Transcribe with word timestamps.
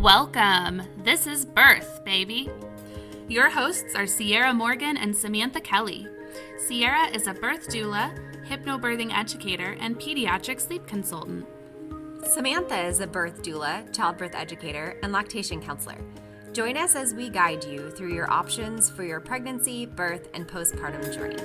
Welcome. 0.00 0.80
This 1.04 1.26
is 1.26 1.44
Birth, 1.44 2.02
baby. 2.06 2.48
Your 3.28 3.50
hosts 3.50 3.94
are 3.94 4.06
Sierra 4.06 4.54
Morgan 4.54 4.96
and 4.96 5.14
Samantha 5.14 5.60
Kelly. 5.60 6.08
Sierra 6.56 7.08
is 7.08 7.26
a 7.26 7.34
birth 7.34 7.68
doula, 7.68 8.10
hypnobirthing 8.46 9.14
educator, 9.14 9.76
and 9.78 10.00
pediatric 10.00 10.58
sleep 10.58 10.86
consultant. 10.86 11.46
Samantha 12.24 12.82
is 12.82 13.00
a 13.00 13.06
birth 13.06 13.42
doula, 13.42 13.94
childbirth 13.94 14.34
educator, 14.34 14.98
and 15.02 15.12
lactation 15.12 15.60
counselor. 15.60 15.98
Join 16.54 16.78
us 16.78 16.96
as 16.96 17.12
we 17.12 17.28
guide 17.28 17.62
you 17.64 17.90
through 17.90 18.14
your 18.14 18.30
options 18.30 18.88
for 18.88 19.04
your 19.04 19.20
pregnancy, 19.20 19.84
birth, 19.84 20.30
and 20.32 20.48
postpartum 20.48 21.14
journey. 21.14 21.36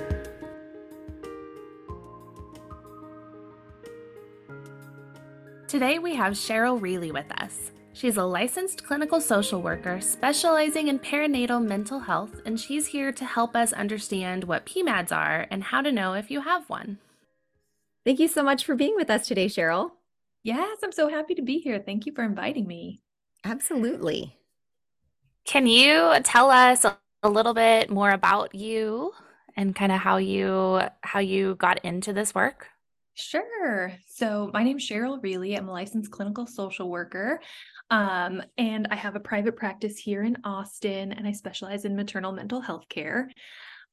Today 5.68 5.98
we 5.98 6.14
have 6.14 6.32
Cheryl 6.32 6.80
Reeley 6.80 7.12
with 7.12 7.30
us. 7.38 7.72
She's 7.96 8.18
a 8.18 8.24
licensed 8.24 8.84
clinical 8.84 9.22
social 9.22 9.62
worker 9.62 10.02
specializing 10.02 10.88
in 10.88 10.98
perinatal 10.98 11.64
mental 11.64 12.00
health, 12.00 12.42
and 12.44 12.60
she's 12.60 12.88
here 12.88 13.10
to 13.10 13.24
help 13.24 13.56
us 13.56 13.72
understand 13.72 14.44
what 14.44 14.66
PMADs 14.66 15.16
are 15.16 15.46
and 15.50 15.64
how 15.64 15.80
to 15.80 15.90
know 15.90 16.12
if 16.12 16.30
you 16.30 16.42
have 16.42 16.68
one. 16.68 16.98
Thank 18.04 18.18
you 18.18 18.28
so 18.28 18.42
much 18.42 18.66
for 18.66 18.74
being 18.74 18.96
with 18.96 19.08
us 19.08 19.26
today, 19.26 19.46
Cheryl. 19.46 19.92
Yes, 20.42 20.80
I'm 20.84 20.92
so 20.92 21.08
happy 21.08 21.34
to 21.36 21.42
be 21.42 21.58
here. 21.58 21.78
Thank 21.78 22.04
you 22.04 22.12
for 22.12 22.22
inviting 22.22 22.66
me. 22.66 23.00
Absolutely. 23.44 24.36
Can 25.46 25.66
you 25.66 26.16
tell 26.22 26.50
us 26.50 26.84
a 26.84 26.98
little 27.30 27.54
bit 27.54 27.88
more 27.88 28.10
about 28.10 28.54
you 28.54 29.12
and 29.56 29.74
kind 29.74 29.90
of 29.90 30.00
how 30.00 30.18
you 30.18 30.82
how 31.00 31.20
you 31.20 31.54
got 31.54 31.82
into 31.82 32.12
this 32.12 32.34
work? 32.34 32.68
Sure. 33.18 33.94
So 34.06 34.50
my 34.52 34.62
name 34.62 34.76
is 34.76 34.86
Cheryl 34.86 35.22
Reeley. 35.22 35.56
I'm 35.56 35.68
a 35.68 35.72
licensed 35.72 36.10
clinical 36.10 36.46
social 36.46 36.90
worker. 36.90 37.40
Um, 37.90 38.42
and 38.58 38.88
I 38.90 38.94
have 38.94 39.16
a 39.16 39.20
private 39.20 39.56
practice 39.56 39.96
here 39.96 40.22
in 40.22 40.36
Austin, 40.44 41.12
and 41.12 41.26
I 41.26 41.32
specialize 41.32 41.86
in 41.86 41.96
maternal 41.96 42.32
mental 42.32 42.60
health 42.60 42.88
care. 42.90 43.30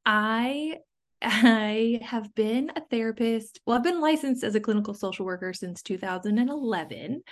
I 0.05 0.75
I 1.25 2.01
have 2.03 2.35
been 2.35 2.69
a 2.75 2.81
therapist. 2.81 3.61
Well, 3.65 3.77
I've 3.77 3.83
been 3.83 4.01
licensed 4.01 4.43
as 4.43 4.55
a 4.55 4.59
clinical 4.59 4.93
social 4.93 5.25
worker 5.25 5.53
since 5.53 5.81
2011, 5.81 7.23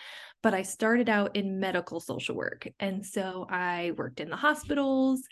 but 0.41 0.53
I 0.53 0.61
started 0.61 1.09
out 1.09 1.35
in 1.35 1.59
medical 1.59 1.99
social 1.99 2.35
work. 2.37 2.69
And 2.79 3.05
so 3.05 3.45
I 3.49 3.91
worked 3.97 4.21
in 4.21 4.29
the 4.29 4.37
hospitals 4.37 5.23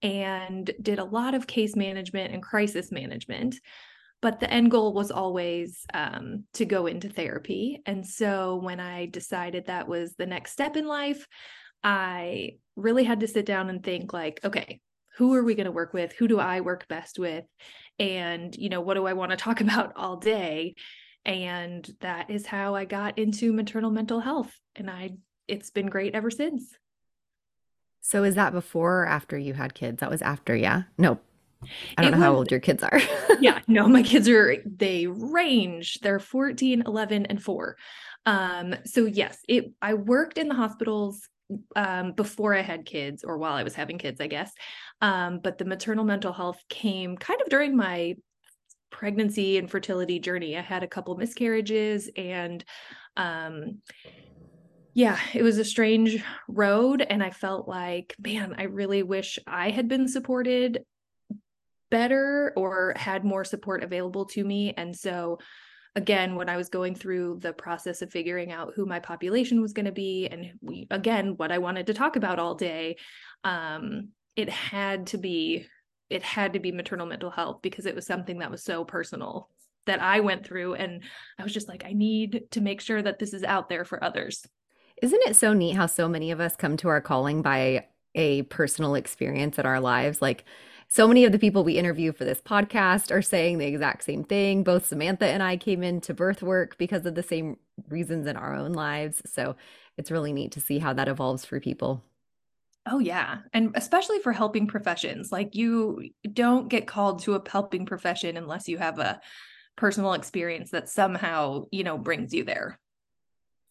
and 0.00 0.70
did 0.80 1.00
a 1.00 1.04
lot 1.04 1.34
of 1.34 1.48
case 1.48 1.74
management 1.74 2.32
and 2.32 2.40
crisis 2.40 2.92
management 2.92 3.56
but 4.24 4.40
the 4.40 4.50
end 4.50 4.70
goal 4.70 4.94
was 4.94 5.10
always 5.10 5.84
um, 5.92 6.44
to 6.54 6.64
go 6.64 6.86
into 6.86 7.10
therapy. 7.10 7.82
And 7.84 8.06
so 8.06 8.56
when 8.56 8.80
I 8.80 9.04
decided 9.04 9.66
that 9.66 9.86
was 9.86 10.14
the 10.14 10.24
next 10.24 10.52
step 10.52 10.78
in 10.78 10.86
life, 10.86 11.28
I 11.82 12.52
really 12.74 13.04
had 13.04 13.20
to 13.20 13.28
sit 13.28 13.44
down 13.44 13.68
and 13.68 13.82
think 13.82 14.14
like, 14.14 14.40
okay, 14.42 14.80
who 15.18 15.34
are 15.34 15.44
we 15.44 15.54
going 15.54 15.66
to 15.66 15.72
work 15.72 15.92
with? 15.92 16.14
Who 16.14 16.26
do 16.26 16.40
I 16.40 16.62
work 16.62 16.88
best 16.88 17.18
with? 17.18 17.44
And, 17.98 18.56
you 18.56 18.70
know, 18.70 18.80
what 18.80 18.94
do 18.94 19.06
I 19.06 19.12
want 19.12 19.32
to 19.32 19.36
talk 19.36 19.60
about 19.60 19.92
all 19.94 20.16
day? 20.16 20.74
And 21.26 21.86
that 22.00 22.30
is 22.30 22.46
how 22.46 22.74
I 22.74 22.86
got 22.86 23.18
into 23.18 23.52
maternal 23.52 23.90
mental 23.90 24.20
health. 24.20 24.58
And 24.74 24.88
I, 24.88 25.16
it's 25.48 25.68
been 25.68 25.88
great 25.88 26.14
ever 26.14 26.30
since. 26.30 26.74
So 28.00 28.24
is 28.24 28.36
that 28.36 28.54
before 28.54 29.02
or 29.02 29.06
after 29.06 29.36
you 29.36 29.52
had 29.52 29.74
kids? 29.74 30.00
That 30.00 30.10
was 30.10 30.22
after, 30.22 30.56
yeah? 30.56 30.84
No, 30.96 31.20
I 31.96 32.02
don't 32.02 32.12
it 32.12 32.16
know 32.16 32.22
how 32.22 32.34
old 32.34 32.50
your 32.50 32.60
kids 32.60 32.82
are. 32.82 33.00
yeah, 33.40 33.60
no, 33.66 33.88
my 33.88 34.02
kids 34.02 34.28
are 34.28 34.56
they 34.64 35.06
range. 35.06 36.00
They're 36.00 36.20
14, 36.20 36.82
11 36.86 37.26
and 37.26 37.42
4. 37.42 37.76
Um 38.26 38.74
so 38.84 39.06
yes, 39.06 39.38
it 39.48 39.72
I 39.82 39.94
worked 39.94 40.38
in 40.38 40.48
the 40.48 40.54
hospitals 40.54 41.28
um 41.76 42.12
before 42.12 42.54
I 42.54 42.62
had 42.62 42.86
kids 42.86 43.22
or 43.22 43.38
while 43.38 43.54
I 43.54 43.62
was 43.62 43.74
having 43.74 43.98
kids, 43.98 44.20
I 44.20 44.26
guess. 44.26 44.52
Um 45.00 45.40
but 45.42 45.58
the 45.58 45.64
maternal 45.64 46.04
mental 46.04 46.32
health 46.32 46.60
came 46.68 47.16
kind 47.16 47.40
of 47.40 47.48
during 47.48 47.76
my 47.76 48.16
pregnancy 48.90 49.58
and 49.58 49.70
fertility 49.70 50.18
journey. 50.20 50.56
I 50.56 50.62
had 50.62 50.82
a 50.82 50.88
couple 50.88 51.16
miscarriages 51.16 52.10
and 52.16 52.64
um 53.16 53.82
yeah, 54.94 55.18
it 55.34 55.42
was 55.42 55.58
a 55.58 55.64
strange 55.64 56.22
road. 56.48 57.02
And 57.02 57.22
I 57.22 57.30
felt 57.30 57.66
like, 57.66 58.14
man, 58.24 58.54
I 58.56 58.64
really 58.64 59.02
wish 59.02 59.40
I 59.44 59.70
had 59.70 59.88
been 59.88 60.06
supported 60.06 60.84
better 61.90 62.52
or 62.56 62.94
had 62.96 63.24
more 63.24 63.44
support 63.44 63.82
available 63.82 64.24
to 64.26 64.44
me. 64.44 64.74
And 64.76 64.96
so, 64.96 65.38
again, 65.94 66.34
when 66.34 66.48
I 66.48 66.56
was 66.56 66.68
going 66.68 66.94
through 66.94 67.38
the 67.40 67.52
process 67.52 68.02
of 68.02 68.10
figuring 68.10 68.50
out 68.50 68.72
who 68.74 68.86
my 68.86 69.00
population 69.00 69.60
was 69.60 69.72
going 69.72 69.86
to 69.86 69.92
be, 69.92 70.28
and 70.30 70.52
we, 70.60 70.86
again, 70.90 71.34
what 71.36 71.52
I 71.52 71.58
wanted 71.58 71.86
to 71.86 71.94
talk 71.94 72.16
about 72.16 72.38
all 72.38 72.54
day, 72.54 72.96
um, 73.44 74.08
it 74.36 74.48
had 74.48 75.08
to 75.08 75.18
be 75.18 75.66
it 76.10 76.22
had 76.22 76.52
to 76.52 76.60
be 76.60 76.70
maternal 76.70 77.06
mental 77.06 77.30
health 77.30 77.60
because 77.62 77.86
it 77.86 77.94
was 77.94 78.06
something 78.06 78.38
that 78.38 78.50
was 78.50 78.62
so 78.62 78.84
personal 78.84 79.48
that 79.86 80.02
I 80.02 80.20
went 80.20 80.46
through 80.46 80.74
and 80.74 81.02
I 81.38 81.42
was 81.42 81.52
just 81.52 81.68
like 81.68 81.84
I 81.84 81.92
need 81.92 82.44
to 82.52 82.60
make 82.60 82.80
sure 82.80 83.00
that 83.02 83.18
this 83.18 83.32
is 83.32 83.42
out 83.42 83.68
there 83.68 83.84
for 83.84 84.02
others. 84.02 84.46
Isn't 85.02 85.22
it 85.26 85.36
so 85.36 85.52
neat 85.52 85.76
how 85.76 85.86
so 85.86 86.08
many 86.08 86.30
of 86.30 86.40
us 86.40 86.56
come 86.56 86.76
to 86.78 86.88
our 86.88 87.00
calling 87.00 87.42
by 87.42 87.86
a 88.14 88.42
personal 88.42 88.94
experience 88.94 89.58
in 89.58 89.66
our 89.66 89.80
lives 89.80 90.22
like 90.22 90.44
so 90.88 91.08
many 91.08 91.24
of 91.24 91.32
the 91.32 91.38
people 91.38 91.64
we 91.64 91.78
interview 91.78 92.12
for 92.12 92.24
this 92.24 92.40
podcast 92.40 93.10
are 93.10 93.22
saying 93.22 93.58
the 93.58 93.66
exact 93.66 94.04
same 94.04 94.24
thing. 94.24 94.62
Both 94.62 94.86
Samantha 94.86 95.26
and 95.26 95.42
I 95.42 95.56
came 95.56 95.82
into 95.82 96.14
birth 96.14 96.42
work 96.42 96.78
because 96.78 97.04
of 97.06 97.14
the 97.14 97.22
same 97.22 97.56
reasons 97.88 98.26
in 98.26 98.36
our 98.36 98.54
own 98.54 98.72
lives. 98.72 99.22
So 99.26 99.56
it's 99.96 100.10
really 100.10 100.32
neat 100.32 100.52
to 100.52 100.60
see 100.60 100.78
how 100.78 100.92
that 100.92 101.08
evolves 101.08 101.44
for 101.44 101.60
people. 101.60 102.02
Oh, 102.86 102.98
yeah. 102.98 103.38
And 103.52 103.72
especially 103.74 104.18
for 104.18 104.32
helping 104.32 104.66
professions. 104.66 105.32
Like 105.32 105.54
you 105.54 106.10
don't 106.32 106.68
get 106.68 106.86
called 106.86 107.22
to 107.22 107.34
a 107.34 107.42
helping 107.48 107.86
profession 107.86 108.36
unless 108.36 108.68
you 108.68 108.78
have 108.78 108.98
a 108.98 109.20
personal 109.76 110.12
experience 110.12 110.70
that 110.70 110.88
somehow, 110.88 111.64
you 111.72 111.82
know, 111.82 111.96
brings 111.98 112.34
you 112.34 112.44
there. 112.44 112.78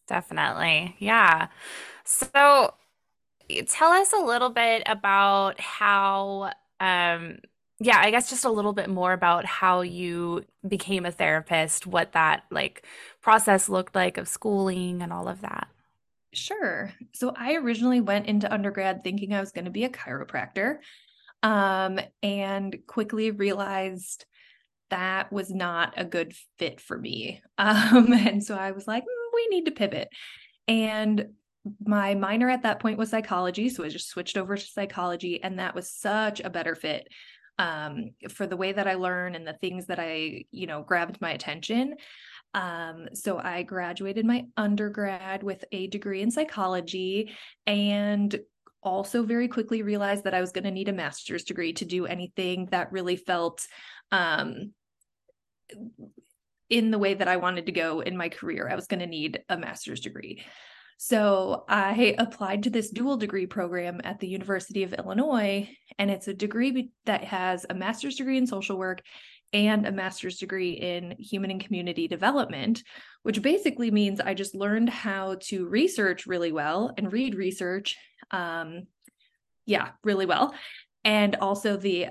Definitely. 0.08 0.96
Yeah. 1.00 1.48
So 2.04 2.74
tell 3.68 3.92
us 3.92 4.14
a 4.14 4.26
little 4.26 4.50
bit 4.50 4.84
about 4.86 5.60
how 5.60 6.52
um, 6.84 7.38
yeah, 7.80 8.00
I 8.00 8.12
guess 8.12 8.30
just 8.30 8.44
a 8.46 8.52
little 8.52 8.74
bit 8.74 8.90
more 8.90 9.14
about 9.14 9.46
how 9.46 9.82
you 9.82 10.44
became 10.68 11.06
a 11.06 11.12
therapist, 11.12 11.88
what 11.88 12.12
that 12.12 12.44
like 12.52 12.86
process 13.22 13.70
looked 13.70 13.96
like 13.96 14.18
of 14.18 14.28
schooling 14.28 15.02
and 15.02 15.14
all 15.14 15.30
of 15.30 15.42
that. 15.42 15.68
Sure. 16.34 16.92
So 17.14 17.34
I 17.38 17.56
originally 17.56 18.02
went 18.02 18.28
into 18.28 18.52
undergrad 18.52 19.04
thinking 19.04 19.34
I 19.34 19.40
was 19.40 19.52
going 19.52 19.66
to 19.66 19.72
be 19.72 19.86
a 19.86 19.90
chiropractor 19.90 20.78
um, 21.42 22.00
and 22.22 22.76
quickly 22.86 23.32
realized 23.32 24.26
that 24.90 25.32
was 25.32 25.50
not 25.52 25.94
a 25.96 26.04
good 26.06 26.34
fit 26.60 26.82
for 26.82 26.98
me. 26.98 27.42
Um, 27.58 28.12
and 28.12 28.44
so 28.44 28.56
I 28.56 28.72
was 28.72 28.88
like, 28.88 29.04
mm, 29.04 29.34
we 29.34 29.48
need 29.48 29.66
to 29.66 29.72
pivot. 29.72 30.10
And 30.68 31.30
my 31.86 32.14
minor 32.14 32.50
at 32.50 32.64
that 32.64 32.80
point 32.80 32.98
was 32.98 33.10
psychology 33.10 33.70
so 33.70 33.84
i 33.84 33.90
just 33.90 34.10
switched 34.10 34.38
over 34.38 34.58
to 34.58 34.66
psychology 34.66 35.42
and 35.44 35.60
that 35.60 35.76
was 35.76 35.90
such 35.90 36.40
a 36.42 36.50
better 36.50 36.76
fit 36.76 37.08
um, 37.60 38.12
for 38.30 38.48
the 38.48 38.58
way 38.58 38.72
that 38.72 38.88
i 38.88 38.96
learn 38.96 39.36
and 39.36 39.48
the 39.48 39.54
things 39.54 39.86
that 39.86 40.00
i 40.00 40.44
you 40.52 40.68
know 40.68 40.82
grabbed 40.82 41.22
my 41.22 41.32
attention. 41.32 41.96
Um, 42.56 43.08
so 43.14 43.40
i 43.40 43.64
graduated 43.64 44.26
my 44.26 44.46
undergrad 44.58 45.44
with 45.44 45.64
a 45.72 45.88
degree 45.88 46.22
in 46.22 46.32
psychology 46.32 47.32
and 47.66 48.40
also 48.82 49.24
very 49.24 49.48
quickly 49.48 49.82
realized 49.82 50.26
that 50.26 50.34
i 50.34 50.42
was 50.42 50.52
going 50.52 50.66
to 50.66 50.72
need 50.72 50.90
a 50.90 50.94
master's 50.94 51.44
degree 51.44 51.74
to 51.74 51.86
do 51.86 52.06
anything 52.06 52.68
that 52.72 52.92
really 52.92 53.16
felt 53.16 53.66
um, 54.12 54.74
in 56.70 56.92
the 56.92 57.00
way 57.00 57.14
that 57.14 57.28
i 57.28 57.38
wanted 57.38 57.68
to 57.68 57.72
go 57.72 58.02
in 58.02 58.18
my 58.18 58.30
career. 58.30 58.68
I 58.70 58.76
was 58.76 58.88
going 58.88 59.00
to 59.00 59.08
need 59.08 59.44
a 59.48 59.58
master's 59.58 60.02
degree 60.02 60.44
so 60.98 61.66
I 61.68 62.16
applied 62.18 62.64
to 62.64 62.70
this 62.70 62.90
dual 62.90 63.18
degree 63.18 63.46
program 63.46 64.02
at 64.04 64.20
the 64.20 64.28
University 64.28 64.84
of 64.84 64.94
Illinois, 64.94 65.70
and 65.98 66.10
it's 66.10 66.28
a 66.28 66.34
degree 66.34 66.92
that 67.06 67.24
has 67.24 67.66
a 67.70 67.74
master's 67.74 68.16
degree 68.16 68.38
in 68.38 68.48
social 68.48 68.78
work 68.78 69.02
and 69.54 69.86
a 69.86 69.92
master's 69.92 70.38
degree 70.38 70.72
in 70.72 71.16
human 71.20 71.52
and 71.52 71.64
community 71.64 72.08
development, 72.08 72.84
which 73.22 73.42
basically 73.42 73.92
means 73.92 74.20
I 74.20 74.34
just 74.34 74.56
learned 74.56 74.90
how 74.90 75.38
to 75.44 75.68
research 75.68 76.26
really 76.26 76.52
well 76.52 76.92
and 76.98 77.14
read 77.14 77.36
research. 77.36 77.96
Um, 78.32 78.88
yeah, 79.66 79.90
really 80.04 80.26
well. 80.26 80.56
And 81.06 81.36
also 81.36 81.78
the 81.78 82.08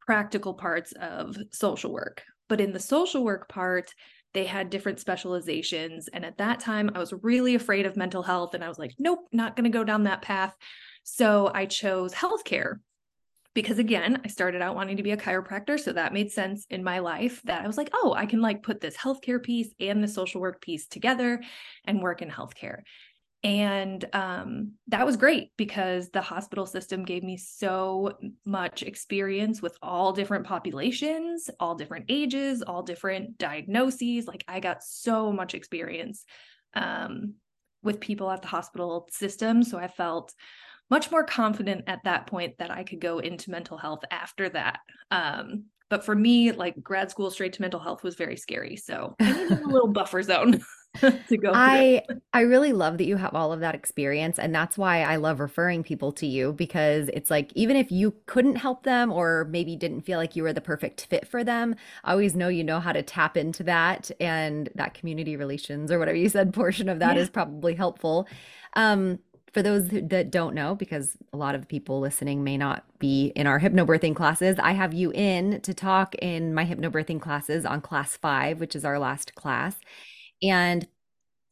practical 0.00 0.54
parts 0.54 0.92
of 0.92 1.36
social 1.50 1.92
work. 1.92 2.22
But 2.48 2.60
in 2.60 2.72
the 2.72 2.80
social 2.80 3.24
work 3.24 3.48
part, 3.48 3.92
they 4.36 4.44
had 4.44 4.68
different 4.68 5.00
specializations. 5.00 6.08
And 6.12 6.22
at 6.22 6.36
that 6.36 6.60
time, 6.60 6.90
I 6.94 6.98
was 6.98 7.14
really 7.22 7.54
afraid 7.54 7.86
of 7.86 7.96
mental 7.96 8.22
health. 8.22 8.52
And 8.52 8.62
I 8.62 8.68
was 8.68 8.78
like, 8.78 8.92
nope, 8.98 9.20
not 9.32 9.56
going 9.56 9.64
to 9.64 9.70
go 9.70 9.82
down 9.82 10.04
that 10.04 10.20
path. 10.20 10.54
So 11.04 11.50
I 11.54 11.64
chose 11.64 12.12
healthcare 12.12 12.80
because 13.54 13.78
again, 13.78 14.20
I 14.22 14.28
started 14.28 14.60
out 14.60 14.76
wanting 14.76 14.98
to 14.98 15.02
be 15.02 15.12
a 15.12 15.16
chiropractor. 15.16 15.80
So 15.80 15.94
that 15.94 16.12
made 16.12 16.30
sense 16.30 16.66
in 16.68 16.84
my 16.84 16.98
life 16.98 17.40
that 17.44 17.64
I 17.64 17.66
was 17.66 17.78
like, 17.78 17.88
oh, 17.94 18.12
I 18.14 18.26
can 18.26 18.42
like 18.42 18.62
put 18.62 18.82
this 18.82 18.94
healthcare 18.94 19.42
piece 19.42 19.72
and 19.80 20.04
the 20.04 20.08
social 20.08 20.42
work 20.42 20.60
piece 20.60 20.86
together 20.86 21.42
and 21.86 22.02
work 22.02 22.20
in 22.20 22.28
healthcare. 22.28 22.80
And 23.46 24.04
um, 24.12 24.72
that 24.88 25.06
was 25.06 25.16
great 25.16 25.52
because 25.56 26.10
the 26.10 26.20
hospital 26.20 26.66
system 26.66 27.04
gave 27.04 27.22
me 27.22 27.36
so 27.36 28.18
much 28.44 28.82
experience 28.82 29.62
with 29.62 29.78
all 29.80 30.12
different 30.12 30.44
populations, 30.44 31.48
all 31.60 31.76
different 31.76 32.06
ages, 32.08 32.62
all 32.62 32.82
different 32.82 33.38
diagnoses. 33.38 34.26
Like 34.26 34.42
I 34.48 34.58
got 34.58 34.82
so 34.82 35.32
much 35.32 35.54
experience 35.54 36.24
um, 36.74 37.34
with 37.84 38.00
people 38.00 38.32
at 38.32 38.42
the 38.42 38.48
hospital 38.48 39.08
system. 39.12 39.62
So 39.62 39.78
I 39.78 39.86
felt 39.86 40.34
much 40.90 41.12
more 41.12 41.22
confident 41.22 41.84
at 41.86 42.02
that 42.02 42.26
point 42.26 42.58
that 42.58 42.72
I 42.72 42.82
could 42.82 43.00
go 43.00 43.20
into 43.20 43.52
mental 43.52 43.78
health 43.78 44.02
after 44.10 44.48
that. 44.48 44.80
Um, 45.12 45.66
but 45.88 46.04
for 46.04 46.16
me, 46.16 46.50
like 46.50 46.82
grad 46.82 47.12
school 47.12 47.30
straight 47.30 47.52
to 47.52 47.62
mental 47.62 47.78
health 47.78 48.02
was 48.02 48.16
very 48.16 48.36
scary. 48.36 48.74
So 48.74 49.14
I 49.20 49.32
needed 49.32 49.62
a 49.62 49.68
little 49.68 49.86
buffer 49.92 50.20
zone. 50.20 50.64
to 51.28 51.36
go 51.36 51.52
I 51.54 52.02
I 52.32 52.40
really 52.42 52.72
love 52.72 52.98
that 52.98 53.06
you 53.06 53.16
have 53.16 53.34
all 53.34 53.52
of 53.52 53.60
that 53.60 53.74
experience 53.74 54.38
and 54.38 54.54
that's 54.54 54.76
why 54.76 55.02
I 55.02 55.16
love 55.16 55.40
referring 55.40 55.82
people 55.82 56.12
to 56.12 56.26
you 56.26 56.52
because 56.52 57.08
it's 57.12 57.30
like 57.30 57.52
even 57.54 57.76
if 57.76 57.90
you 57.90 58.14
couldn't 58.26 58.56
help 58.56 58.84
them 58.84 59.12
or 59.12 59.46
maybe 59.50 59.76
didn't 59.76 60.02
feel 60.02 60.18
like 60.18 60.36
you 60.36 60.42
were 60.42 60.52
the 60.52 60.60
perfect 60.60 61.06
fit 61.06 61.26
for 61.26 61.44
them, 61.44 61.76
I 62.04 62.12
always 62.12 62.34
know 62.34 62.48
you 62.48 62.64
know 62.64 62.80
how 62.80 62.92
to 62.92 63.02
tap 63.02 63.36
into 63.36 63.62
that 63.64 64.10
and 64.20 64.68
that 64.74 64.94
community 64.94 65.36
relations 65.36 65.90
or 65.90 65.98
whatever 65.98 66.16
you 66.16 66.28
said 66.28 66.52
portion 66.52 66.88
of 66.88 66.98
that 67.00 67.16
yeah. 67.16 67.22
is 67.22 67.30
probably 67.30 67.74
helpful. 67.74 68.26
Um 68.74 69.18
for 69.56 69.62
those 69.62 69.88
that 69.88 70.30
don't 70.30 70.54
know, 70.54 70.74
because 70.74 71.16
a 71.32 71.36
lot 71.38 71.54
of 71.54 71.66
people 71.66 71.98
listening 71.98 72.44
may 72.44 72.58
not 72.58 72.84
be 72.98 73.32
in 73.34 73.46
our 73.46 73.58
hypnobirthing 73.58 74.14
classes, 74.14 74.58
I 74.58 74.72
have 74.72 74.92
you 74.92 75.12
in 75.12 75.62
to 75.62 75.72
talk 75.72 76.14
in 76.16 76.52
my 76.52 76.66
hypnobirthing 76.66 77.22
classes 77.22 77.64
on 77.64 77.80
class 77.80 78.18
five, 78.18 78.60
which 78.60 78.76
is 78.76 78.84
our 78.84 78.98
last 78.98 79.34
class. 79.34 79.76
And 80.42 80.86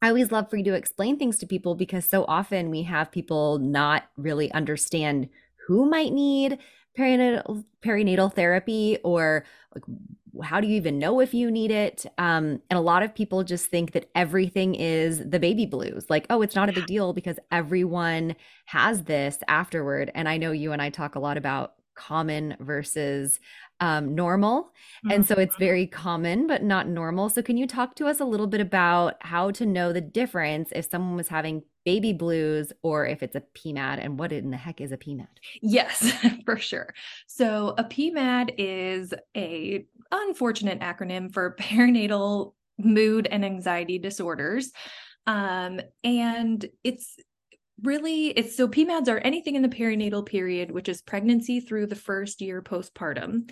I 0.03 0.09
always 0.09 0.31
love 0.31 0.51
for 0.51 0.57
you 0.57 0.65
to 0.65 0.75
explain 0.75 1.19
things 1.19 1.39
to 1.39 1.47
people 1.47 1.75
because 1.75 2.05
so 2.05 2.25
often 2.29 2.71
we 2.71 2.83
have 2.83 3.11
people 3.11 3.59
not 3.59 4.05
really 4.17 4.53
understand 4.53 5.31
who 5.67 5.89
might 5.89 6.13
need 6.13 6.59
perinatal 6.97 7.65
perinatal 7.83 8.33
therapy 8.33 8.99
or 9.03 9.45
like 9.75 9.85
how 10.43 10.61
do 10.61 10.67
you 10.67 10.77
even 10.77 10.99
know 10.99 11.21
if 11.21 11.33
you 11.33 11.51
need 11.51 11.71
it? 11.71 12.07
Um, 12.19 12.61
and 12.69 12.77
a 12.77 12.81
lot 12.81 13.03
of 13.03 13.15
people 13.15 13.45
just 13.45 13.67
think 13.67 13.93
that 13.93 14.11
everything 14.15 14.75
is 14.75 15.21
the 15.27 15.39
baby 15.39 15.65
blues 15.65 16.07
like 16.11 16.27
oh 16.29 16.43
it's 16.43 16.57
not 16.57 16.69
a 16.69 16.73
big 16.73 16.87
deal 16.87 17.13
because 17.13 17.39
everyone 17.51 18.37
has 18.67 19.05
this 19.05 19.39
afterward. 19.49 20.11
And 20.15 20.29
i 20.29 20.37
know 20.37 20.53
you 20.53 20.73
and 20.73 20.83
i 20.83 20.91
talk 20.91 21.15
a 21.15 21.21
lot 21.21 21.37
about 21.37 21.75
common 21.95 22.57
versus 22.61 23.41
um, 23.85 24.15
normal. 24.15 24.73
And 25.11 25.27
so 25.27 25.35
it's 25.35 25.57
Mhm. 25.57 25.59
very 25.59 25.87
common, 25.87 26.47
but 26.47 26.63
not 26.63 26.89
normal. 26.89 27.29
So, 27.29 27.43
can 27.43 27.57
you 27.57 27.67
talk 27.67 27.95
to 27.97 28.07
us 28.07 28.21
a 28.21 28.25
little 28.25 28.47
bit 28.47 28.61
about 28.61 29.15
how 29.21 29.51
to 29.53 29.67
know 29.67 29.93
the 29.93 30.01
difference 30.01 30.71
if 30.75 30.87
someone 30.91 31.17
was 31.17 31.29
having 31.29 31.63
baby 31.85 32.13
blues 32.13 32.73
or 32.83 33.07
if 33.07 33.23
it's 33.23 33.37
a 33.37 33.43
PMAD 33.55 33.99
and 34.03 34.19
what 34.19 34.33
in 34.33 34.51
the 34.51 34.57
heck 34.57 34.81
is 34.81 34.93
a 34.93 34.97
PMAD? 34.97 35.29
Yes, 35.63 36.13
for 36.45 36.57
sure. 36.59 36.95
So 37.27 37.75
a 37.79 37.85
PMAD 37.85 38.55
is 38.59 39.13
a 39.37 39.85
unfortunate 40.11 40.81
acronym 40.81 41.33
for 41.33 41.57
perinatal 41.61 42.55
mood 42.79 43.29
and 43.31 43.45
anxiety 43.45 43.99
disorders. 43.99 44.73
Um, 45.27 45.81
and 46.03 46.65
it's 46.83 47.17
really 47.85 48.29
it's 48.29 48.57
so 48.57 48.67
PMADs 48.67 49.09
are 49.09 49.19
anything 49.19 49.55
in 49.55 49.63
the 49.63 49.69
perinatal 49.69 50.27
period, 50.27 50.71
which 50.71 50.89
is 50.89 51.03
pregnancy 51.03 51.61
through 51.61 51.87
the 51.87 51.95
first 51.95 52.41
year 52.41 52.63
postpartum. 52.63 53.51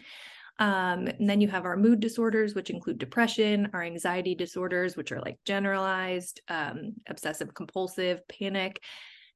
Um, 0.58 1.06
and 1.06 1.29
then 1.29 1.40
you 1.40 1.49
have 1.49 1.64
our 1.64 1.76
mood 1.76 2.00
disorders, 2.00 2.55
which 2.55 2.70
include 2.70 2.99
depression, 2.99 3.70
our 3.73 3.82
anxiety 3.82 4.34
disorders, 4.34 4.96
which 4.96 5.11
are 5.11 5.20
like 5.20 5.38
generalized, 5.44 6.40
um, 6.49 6.94
obsessive 7.08 7.55
compulsive, 7.55 8.20
panic. 8.29 8.81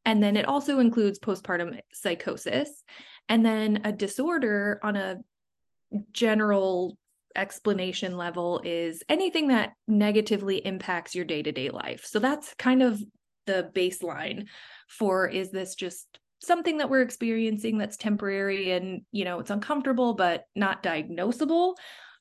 And 0.04 0.22
then 0.22 0.36
it 0.36 0.46
also 0.46 0.78
includes 0.78 1.18
postpartum 1.18 1.80
psychosis. 1.92 2.84
And 3.28 3.44
then 3.44 3.80
a 3.84 3.92
disorder 3.92 4.78
on 4.82 4.96
a 4.96 5.16
general 6.12 6.96
explanation 7.34 8.16
level 8.16 8.60
is 8.64 9.02
anything 9.08 9.48
that 9.48 9.72
negatively 9.88 10.64
impacts 10.64 11.14
your 11.14 11.24
day 11.24 11.42
to 11.42 11.52
day 11.52 11.70
life. 11.70 12.04
So 12.04 12.18
that's 12.18 12.54
kind 12.54 12.82
of 12.82 13.02
the 13.46 13.70
baseline 13.74 14.46
for 14.86 15.28
is 15.28 15.50
this 15.50 15.74
just 15.74 16.18
something 16.40 16.78
that 16.78 16.90
we're 16.90 17.02
experiencing 17.02 17.78
that's 17.78 17.96
temporary 17.96 18.72
and 18.72 19.02
you 19.10 19.24
know 19.24 19.40
it's 19.40 19.50
uncomfortable 19.50 20.14
but 20.14 20.44
not 20.54 20.82
diagnosable 20.82 21.74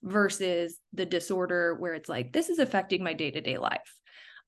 versus 0.04 0.78
the 0.94 1.06
disorder 1.06 1.76
where 1.76 1.94
it's 1.94 2.10
like 2.10 2.32
this 2.32 2.50
is 2.50 2.60
affecting 2.60 3.04
my 3.04 3.14
day-to-day 3.14 3.58
life. 3.58 3.94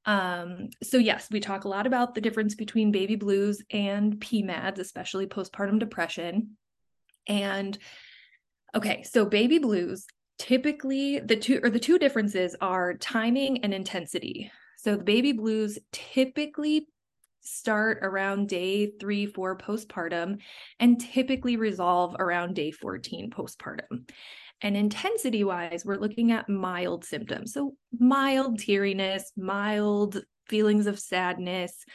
Um 0.06 0.70
so 0.84 0.98
yes 0.98 1.28
we 1.32 1.40
talk 1.40 1.66
a 1.66 1.70
lot 1.70 1.88
about 1.88 2.16
the 2.16 2.22
difference 2.22 2.56
between 2.56 2.92
baby 2.92 3.16
blues 3.16 3.62
and 3.72 4.20
pmads 4.20 4.80
especially 4.80 5.28
postpartum 5.28 5.80
depression. 5.80 6.58
And 7.28 7.78
okay 8.76 9.04
so 9.04 9.26
baby 9.26 9.58
blues 9.60 10.06
typically 10.40 11.20
the 11.20 11.36
two 11.36 11.60
or 11.64 11.70
the 11.70 11.80
two 11.80 12.00
differences 12.00 12.56
are 12.62 12.94
timing 12.96 13.64
and 13.64 13.74
intensity. 13.74 14.52
So 14.78 14.96
the 14.96 15.04
baby 15.04 15.32
blues 15.34 15.80
typically 15.92 16.88
start 17.42 18.00
around 18.02 18.50
day 18.50 18.92
three, 19.00 19.26
four 19.26 19.58
postpartum, 19.58 20.40
and 20.80 21.00
typically 21.00 21.56
resolve 21.56 22.16
around 22.20 22.56
day 22.56 22.72
14 22.72 23.30
postpartum. 23.30 24.10
And 24.62 24.76
intensity 24.76 25.44
wise, 25.44 25.84
we're 25.86 25.98
looking 25.98 26.32
at 26.32 26.50
mild 26.50 27.06
symptoms. 27.06 27.54
So, 27.54 27.76
mild 27.98 28.60
teariness, 28.60 29.24
mild 29.38 30.22
feelings 30.48 30.88
of 30.88 31.00
sadness, 31.00 31.86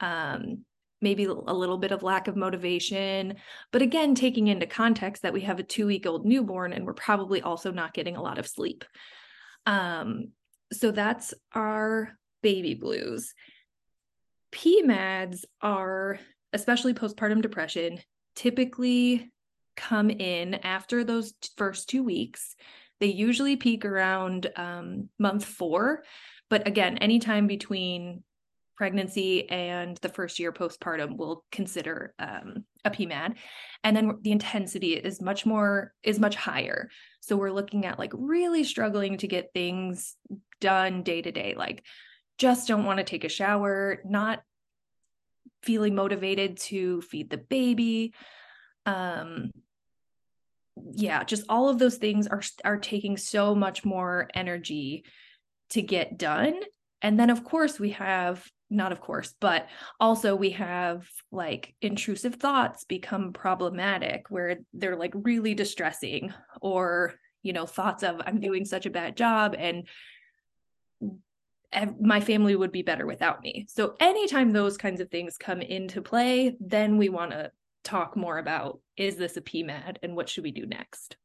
um, 0.00 0.64
maybe 1.00 1.24
a 1.24 1.32
little 1.32 1.78
bit 1.78 1.92
of 1.92 2.02
lack 2.02 2.28
of 2.28 2.36
motivation. 2.36 3.36
But 3.72 3.80
again, 3.80 4.14
taking 4.14 4.48
into 4.48 4.66
context 4.66 5.22
that 5.22 5.32
we 5.32 5.40
have 5.42 5.58
a 5.58 5.64
two 5.64 5.86
week 5.86 6.06
old 6.06 6.26
newborn 6.26 6.74
and 6.74 6.84
we're 6.84 6.92
probably 6.92 7.40
also 7.40 7.72
not 7.72 7.94
getting 7.94 8.16
a 8.16 8.22
lot 8.22 8.38
of 8.38 8.46
sleep. 8.46 8.84
Um, 9.64 10.32
so, 10.72 10.90
that's 10.90 11.32
our 11.54 12.18
baby 12.42 12.74
blues. 12.74 13.32
PMADs 14.52 15.44
are, 15.60 16.18
especially 16.52 16.94
postpartum 16.94 17.42
depression, 17.42 18.00
typically 18.34 19.30
come 19.76 20.10
in 20.10 20.54
after 20.54 21.04
those 21.04 21.34
first 21.56 21.88
two 21.88 22.02
weeks. 22.02 22.54
They 23.00 23.06
usually 23.06 23.56
peak 23.56 23.84
around 23.84 24.50
um, 24.56 25.08
month 25.18 25.44
four. 25.44 26.04
But 26.48 26.66
again, 26.66 26.98
anytime 26.98 27.46
between 27.46 28.22
pregnancy 28.76 29.48
and 29.48 29.96
the 29.98 30.08
first 30.08 30.38
year 30.38 30.52
postpartum, 30.52 31.16
we'll 31.16 31.44
consider 31.52 32.14
um, 32.18 32.64
a 32.84 32.90
PMAD. 32.90 33.36
And 33.84 33.96
then 33.96 34.18
the 34.22 34.32
intensity 34.32 34.94
is 34.94 35.20
much 35.20 35.46
more, 35.46 35.92
is 36.02 36.18
much 36.18 36.34
higher. 36.34 36.90
So 37.20 37.36
we're 37.36 37.52
looking 37.52 37.86
at 37.86 37.98
like 37.98 38.12
really 38.14 38.64
struggling 38.64 39.18
to 39.18 39.28
get 39.28 39.52
things 39.52 40.16
done 40.60 41.02
day 41.02 41.22
to 41.22 41.30
day, 41.30 41.54
like 41.56 41.84
just 42.40 42.66
don't 42.66 42.84
want 42.86 42.96
to 42.96 43.04
take 43.04 43.24
a 43.24 43.28
shower, 43.28 44.00
not 44.02 44.42
feeling 45.62 45.94
motivated 45.94 46.56
to 46.56 47.02
feed 47.02 47.28
the 47.28 47.36
baby. 47.36 48.14
Um, 48.86 49.50
yeah, 50.94 51.22
just 51.22 51.44
all 51.50 51.68
of 51.68 51.78
those 51.78 51.96
things 51.96 52.26
are 52.26 52.40
are 52.64 52.78
taking 52.78 53.18
so 53.18 53.54
much 53.54 53.84
more 53.84 54.30
energy 54.32 55.04
to 55.70 55.82
get 55.82 56.16
done. 56.16 56.58
And 57.02 57.20
then 57.20 57.28
of 57.28 57.44
course 57.44 57.78
we 57.78 57.90
have 57.90 58.42
not 58.70 58.92
of 58.92 59.02
course, 59.02 59.34
but 59.38 59.68
also 59.98 60.34
we 60.34 60.50
have 60.50 61.06
like 61.30 61.74
intrusive 61.82 62.36
thoughts 62.36 62.84
become 62.84 63.34
problematic 63.34 64.30
where 64.30 64.60
they're 64.72 64.96
like 64.96 65.12
really 65.14 65.52
distressing 65.52 66.32
or 66.62 67.16
you 67.42 67.52
know 67.52 67.66
thoughts 67.66 68.02
of 68.02 68.22
I'm 68.24 68.40
doing 68.40 68.64
such 68.64 68.86
a 68.86 68.90
bad 68.90 69.14
job 69.18 69.54
and 69.58 69.86
my 72.00 72.20
family 72.20 72.56
would 72.56 72.72
be 72.72 72.82
better 72.82 73.06
without 73.06 73.42
me. 73.42 73.66
So 73.68 73.94
anytime 74.00 74.52
those 74.52 74.76
kinds 74.76 75.00
of 75.00 75.10
things 75.10 75.38
come 75.38 75.60
into 75.60 76.02
play, 76.02 76.56
then 76.60 76.98
we 76.98 77.08
want 77.08 77.30
to 77.30 77.52
talk 77.84 78.16
more 78.16 78.38
about 78.38 78.80
is 78.96 79.16
this 79.16 79.36
a 79.36 79.40
PMAD 79.40 79.96
and 80.02 80.16
what 80.16 80.28
should 80.28 80.44
we 80.44 80.50
do 80.50 80.66
next? 80.66 81.16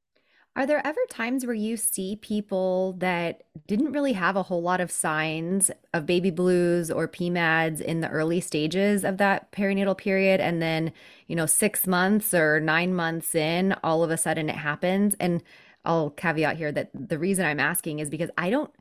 Are 0.58 0.66
there 0.66 0.86
ever 0.88 1.02
times 1.10 1.46
where 1.46 1.54
you 1.54 1.76
see 1.76 2.16
people 2.16 2.94
that 3.00 3.44
didn't 3.68 3.92
really 3.92 4.14
have 4.14 4.38
a 4.38 4.44
whole 4.44 4.62
lot 4.62 4.80
of 4.80 4.90
signs 4.90 5.70
of 5.94 6.06
baby 6.06 6.32
blues 6.32 6.90
or 6.90 7.10
PMADs 7.10 7.82
in 7.82 8.00
the 8.00 8.08
early 8.08 8.40
stages 8.40 9.04
of 9.04 9.18
that 9.18 9.52
perinatal 9.52 9.98
period? 9.98 10.40
And 10.40 10.62
then, 10.62 10.94
you 11.28 11.36
know, 11.36 11.46
six 11.46 11.86
months 11.86 12.34
or 12.34 12.62
nine 12.62 12.94
months 12.94 13.36
in, 13.36 13.76
all 13.84 14.02
of 14.02 14.12
a 14.12 14.18
sudden 14.18 14.48
it 14.48 14.56
happens. 14.56 15.14
And 15.20 15.44
I'll 15.84 16.12
caveat 16.12 16.56
here 16.56 16.72
that 16.72 16.90
the 16.94 17.20
reason 17.20 17.46
I'm 17.46 17.60
asking 17.60 18.00
is 18.00 18.10
because 18.10 18.30
I 18.38 18.50
don't, 18.50 18.72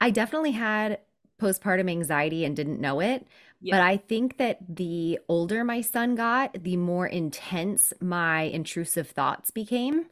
I 0.00 0.10
definitely 0.10 0.52
had 0.52 1.00
postpartum 1.40 1.90
anxiety 1.90 2.44
and 2.44 2.56
didn't 2.56 2.80
know 2.80 3.00
it. 3.00 3.26
Yeah. 3.60 3.76
But 3.78 3.82
I 3.82 3.96
think 3.96 4.36
that 4.38 4.58
the 4.68 5.18
older 5.28 5.64
my 5.64 5.80
son 5.80 6.14
got, 6.16 6.62
the 6.64 6.76
more 6.76 7.06
intense 7.06 7.92
my 8.00 8.42
intrusive 8.42 9.08
thoughts 9.10 9.50
became. 9.50 10.06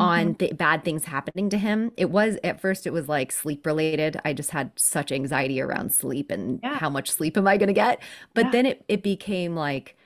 on 0.00 0.30
mm-hmm. 0.30 0.32
th- 0.34 0.56
bad 0.56 0.84
things 0.84 1.04
happening 1.04 1.48
to 1.50 1.56
him. 1.58 1.92
It 1.96 2.10
was 2.10 2.36
at 2.42 2.60
first 2.60 2.84
it 2.86 2.92
was 2.92 3.08
like 3.08 3.30
sleep 3.30 3.64
related. 3.64 4.20
I 4.24 4.32
just 4.32 4.50
had 4.50 4.72
such 4.76 5.12
anxiety 5.12 5.60
around 5.60 5.92
sleep 5.92 6.30
and 6.32 6.60
Yeah. 6.62 6.78
how 6.78 6.90
much 6.90 7.10
sleep 7.10 7.36
am 7.36 7.46
I 7.46 7.56
going 7.56 7.68
to 7.68 7.72
get? 7.74 8.02
But 8.34 8.46
Yeah. 8.46 8.50
then 8.50 8.66
it 8.66 8.84
it 8.88 9.02
became 9.04 9.54
like 9.54 9.96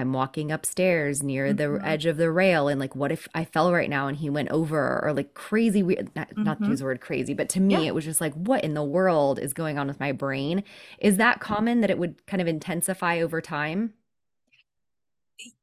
I'm 0.00 0.12
walking 0.12 0.50
upstairs 0.50 1.22
near 1.22 1.52
the 1.52 1.64
Mhm. 1.64 1.84
edge 1.84 2.06
of 2.06 2.16
the 2.16 2.30
rail 2.30 2.68
and 2.68 2.80
like 2.80 2.96
what 2.96 3.12
if 3.12 3.28
I 3.34 3.44
fell 3.44 3.72
right 3.72 3.90
now 3.90 4.08
and 4.08 4.16
he 4.16 4.30
went 4.30 4.50
over 4.50 5.00
or 5.04 5.12
like 5.12 5.34
crazy 5.34 5.82
weird 5.82 6.10
not, 6.16 6.28
not 6.42 6.58
to 6.62 6.64
Mhm. 6.64 6.68
use 6.70 6.78
the 6.80 6.86
word 6.86 7.00
crazy, 7.00 7.34
but 7.34 7.48
to 7.50 7.60
me 7.60 7.74
Yeah. 7.74 7.88
it 7.88 7.94
was 7.94 8.04
just 8.04 8.20
like 8.20 8.34
what 8.34 8.64
in 8.64 8.74
the 8.74 8.82
world 8.84 9.38
is 9.38 9.52
going 9.52 9.78
on 9.78 9.86
with 9.86 10.00
my 10.00 10.12
brain? 10.12 10.64
Is 10.98 11.16
that 11.18 11.40
common 11.40 11.80
that 11.82 11.90
it 11.90 11.98
would 11.98 12.26
kind 12.26 12.40
of 12.40 12.48
intensify 12.48 13.20
over 13.20 13.40
time? 13.40 13.94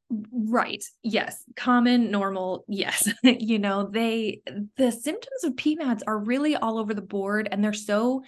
Right. 0.09 0.83
Yes. 1.03 1.43
Common, 1.57 2.11
normal. 2.11 2.63
Yes. 2.69 3.09
you 3.23 3.59
know, 3.59 3.89
they, 3.91 4.41
the 4.77 4.91
symptoms 4.91 5.43
of 5.43 5.53
PMADs 5.53 6.01
are 6.07 6.17
really 6.17 6.55
all 6.55 6.77
over 6.79 6.93
the 6.93 7.01
board 7.01 7.49
and 7.51 7.61
they're 7.63 7.73
so 7.73 8.23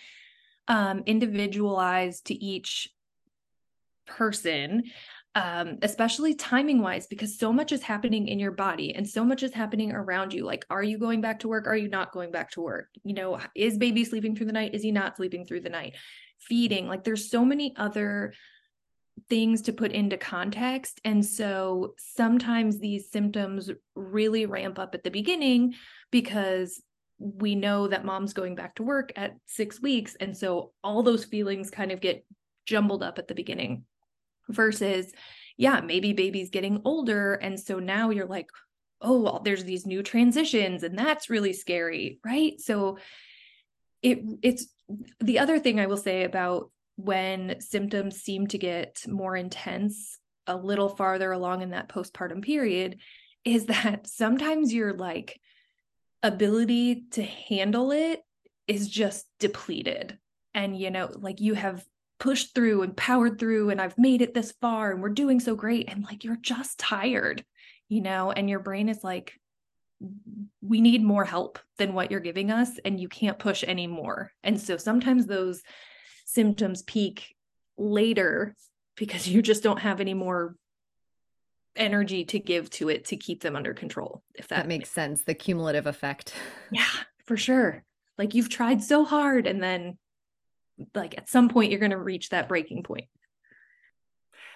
um, 0.67 1.03
individualized 1.05 2.25
to 2.25 2.33
each 2.33 2.89
person, 4.05 4.83
um, 5.35 5.77
especially 5.83 6.33
timing 6.33 6.81
wise, 6.81 7.07
because 7.07 7.37
so 7.37 7.53
much 7.53 7.71
is 7.71 7.83
happening 7.83 8.27
in 8.27 8.39
your 8.39 8.51
body 8.51 8.95
and 8.95 9.07
so 9.07 9.23
much 9.23 9.43
is 9.43 9.53
happening 9.53 9.91
around 9.91 10.33
you. 10.33 10.43
Like, 10.43 10.65
are 10.69 10.83
you 10.83 10.97
going 10.97 11.21
back 11.21 11.39
to 11.39 11.47
work? 11.47 11.67
Are 11.67 11.77
you 11.77 11.87
not 11.87 12.11
going 12.11 12.31
back 12.31 12.51
to 12.51 12.61
work? 12.61 12.89
You 13.03 13.13
know, 13.13 13.39
is 13.55 13.77
baby 13.77 14.03
sleeping 14.03 14.35
through 14.35 14.47
the 14.47 14.53
night? 14.53 14.73
Is 14.73 14.81
he 14.81 14.91
not 14.91 15.17
sleeping 15.17 15.45
through 15.45 15.61
the 15.61 15.69
night? 15.69 15.95
Feeding. 16.39 16.87
Like, 16.87 17.03
there's 17.03 17.29
so 17.29 17.45
many 17.45 17.75
other 17.75 18.33
things 19.27 19.63
to 19.63 19.73
put 19.73 19.91
into 19.91 20.17
context. 20.17 20.99
And 21.03 21.23
so 21.25 21.93
sometimes 21.97 22.79
these 22.79 23.11
symptoms 23.11 23.69
really 23.95 24.45
ramp 24.45 24.79
up 24.79 24.95
at 24.95 25.03
the 25.03 25.11
beginning 25.11 25.75
because 26.09 26.81
we 27.19 27.53
know 27.53 27.87
that 27.89 28.05
mom's 28.05 28.33
going 28.33 28.55
back 28.55 28.75
to 28.75 28.83
work 28.83 29.11
at 29.15 29.35
six 29.45 29.81
weeks. 29.81 30.15
And 30.19 30.35
so 30.35 30.71
all 30.83 31.03
those 31.03 31.25
feelings 31.25 31.69
kind 31.69 31.91
of 31.91 31.99
get 31.99 32.25
jumbled 32.65 33.03
up 33.03 33.19
at 33.19 33.27
the 33.27 33.35
beginning 33.35 33.83
versus, 34.49 35.11
yeah, 35.57 35.81
maybe 35.81 36.13
baby's 36.13 36.49
getting 36.49 36.81
older. 36.85 37.35
And 37.35 37.59
so 37.59 37.79
now 37.79 38.09
you're 38.09 38.25
like, 38.25 38.49
oh, 39.01 39.21
well, 39.21 39.41
there's 39.43 39.63
these 39.63 39.85
new 39.85 40.03
transitions 40.03 40.83
and 40.83 40.97
that's 40.97 41.29
really 41.29 41.53
scary. 41.53 42.19
Right. 42.25 42.59
So 42.59 42.97
it 44.01 44.19
it's 44.41 44.67
the 45.19 45.39
other 45.39 45.59
thing 45.59 45.79
I 45.79 45.87
will 45.87 45.97
say 45.97 46.23
about 46.23 46.71
when 46.95 47.61
symptoms 47.61 48.21
seem 48.21 48.47
to 48.47 48.57
get 48.57 49.03
more 49.07 49.35
intense 49.35 50.19
a 50.47 50.55
little 50.55 50.89
farther 50.89 51.31
along 51.31 51.61
in 51.61 51.71
that 51.71 51.89
postpartum 51.89 52.43
period 52.43 52.97
is 53.45 53.65
that 53.67 54.07
sometimes 54.07 54.73
your 54.73 54.93
like 54.93 55.39
ability 56.21 57.05
to 57.11 57.23
handle 57.23 57.91
it 57.91 58.21
is 58.67 58.89
just 58.89 59.25
depleted 59.39 60.17
and 60.53 60.77
you 60.77 60.91
know 60.91 61.09
like 61.15 61.39
you 61.39 61.53
have 61.53 61.83
pushed 62.19 62.53
through 62.53 62.81
and 62.81 62.95
powered 62.97 63.39
through 63.39 63.69
and 63.69 63.79
I've 63.81 63.97
made 63.97 64.21
it 64.21 64.33
this 64.33 64.51
far 64.59 64.91
and 64.91 65.01
we're 65.01 65.09
doing 65.09 65.39
so 65.39 65.55
great 65.55 65.89
and 65.89 66.03
like 66.03 66.23
you're 66.23 66.35
just 66.35 66.77
tired 66.77 67.43
you 67.87 68.01
know 68.01 68.31
and 68.31 68.49
your 68.49 68.59
brain 68.59 68.89
is 68.89 69.03
like 69.03 69.39
we 70.61 70.81
need 70.81 71.03
more 71.03 71.25
help 71.25 71.59
than 71.77 71.93
what 71.93 72.11
you're 72.11 72.19
giving 72.19 72.51
us 72.51 72.77
and 72.85 72.99
you 72.99 73.07
can't 73.09 73.39
push 73.39 73.63
any 73.67 73.87
more 73.87 74.31
and 74.43 74.59
so 74.59 74.77
sometimes 74.77 75.25
those 75.25 75.61
symptoms 76.25 76.81
peak 76.83 77.35
later 77.77 78.55
because 78.95 79.27
you 79.33 79.41
just 79.41 79.63
don't 79.63 79.79
have 79.79 80.01
any 80.01 80.13
more 80.13 80.55
energy 81.75 82.25
to 82.25 82.39
give 82.39 82.69
to 82.69 82.89
it 82.89 83.05
to 83.05 83.15
keep 83.15 83.41
them 83.41 83.55
under 83.55 83.73
control 83.73 84.21
if 84.35 84.47
that, 84.49 84.57
That 84.63 84.67
makes 84.67 84.89
sense. 84.89 85.23
The 85.23 85.33
cumulative 85.35 85.87
effect. 85.87 86.33
yeah 86.71 86.83
for 87.25 87.37
sure 87.37 87.83
like 88.17 88.33
you've 88.33 88.49
tried 88.49 88.83
so 88.83 89.05
hard 89.05 89.47
and 89.47 89.63
then 89.63 89.97
like 90.95 91.17
at 91.17 91.29
some 91.29 91.49
point 91.49 91.71
you're 91.71 91.79
going 91.79 91.91
to 91.91 91.97
reach 91.97 92.29
that 92.29 92.47
breaking 92.47 92.83
point 92.83 93.05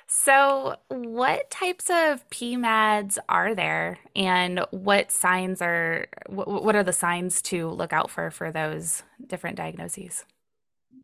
So, 0.08 0.76
what 0.90 1.50
types 1.50 1.90
of 1.90 2.28
PMADs 2.30 3.18
are 3.30 3.56
there, 3.56 4.00
and 4.16 4.66
what 4.72 5.12
signs 5.12 5.62
are 5.62 6.08
what, 6.28 6.48
what 6.48 6.76
are 6.76 6.84
the 6.84 6.94
signs 6.94 7.42
to 7.44 7.70
look 7.70 7.94
out 7.94 8.10
for 8.12 8.30
for 8.30 8.52
those 8.52 9.04
different 9.26 9.58
diagnoses? 9.58 10.26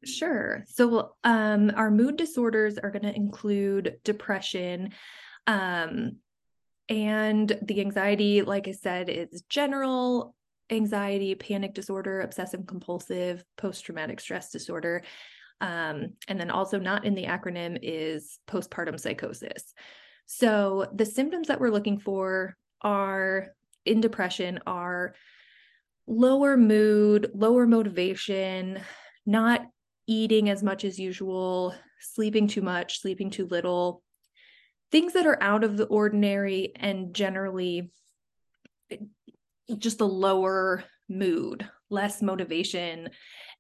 Sure. 0.05 0.63
So, 0.67 1.15
um, 1.23 1.71
our 1.75 1.91
mood 1.91 2.17
disorders 2.17 2.77
are 2.77 2.91
going 2.91 3.03
to 3.03 3.15
include 3.15 3.97
depression, 4.03 4.93
um, 5.47 6.17
and 6.87 7.57
the 7.61 7.81
anxiety, 7.81 8.41
like 8.41 8.67
I 8.67 8.71
said, 8.73 9.09
is 9.09 9.43
general 9.49 10.35
anxiety, 10.69 11.35
panic 11.35 11.73
disorder, 11.73 12.21
obsessive 12.21 12.65
compulsive, 12.65 13.43
post 13.57 13.85
traumatic 13.85 14.19
stress 14.19 14.51
disorder. 14.51 15.03
Um, 15.61 16.13
and 16.27 16.39
then 16.39 16.51
also 16.51 16.79
not 16.79 17.05
in 17.05 17.15
the 17.15 17.25
acronym 17.25 17.77
is 17.81 18.39
postpartum 18.47 18.99
psychosis. 18.99 19.73
So, 20.25 20.89
the 20.93 21.05
symptoms 21.05 21.47
that 21.47 21.59
we're 21.59 21.71
looking 21.71 21.99
for 21.99 22.55
are 22.81 23.47
in 23.85 23.99
depression 23.99 24.59
are 24.65 25.15
lower 26.07 26.55
mood, 26.55 27.31
lower 27.33 27.67
motivation, 27.67 28.79
not 29.25 29.65
eating 30.07 30.49
as 30.49 30.63
much 30.63 30.85
as 30.85 30.99
usual, 30.99 31.75
sleeping 31.99 32.47
too 32.47 32.61
much, 32.61 33.01
sleeping 33.01 33.29
too 33.29 33.45
little, 33.47 34.01
things 34.91 35.13
that 35.13 35.27
are 35.27 35.41
out 35.41 35.63
of 35.63 35.77
the 35.77 35.85
ordinary 35.85 36.71
and 36.75 37.13
generally 37.13 37.91
just 39.77 40.01
a 40.01 40.05
lower 40.05 40.83
mood, 41.07 41.67
less 41.89 42.21
motivation. 42.21 43.09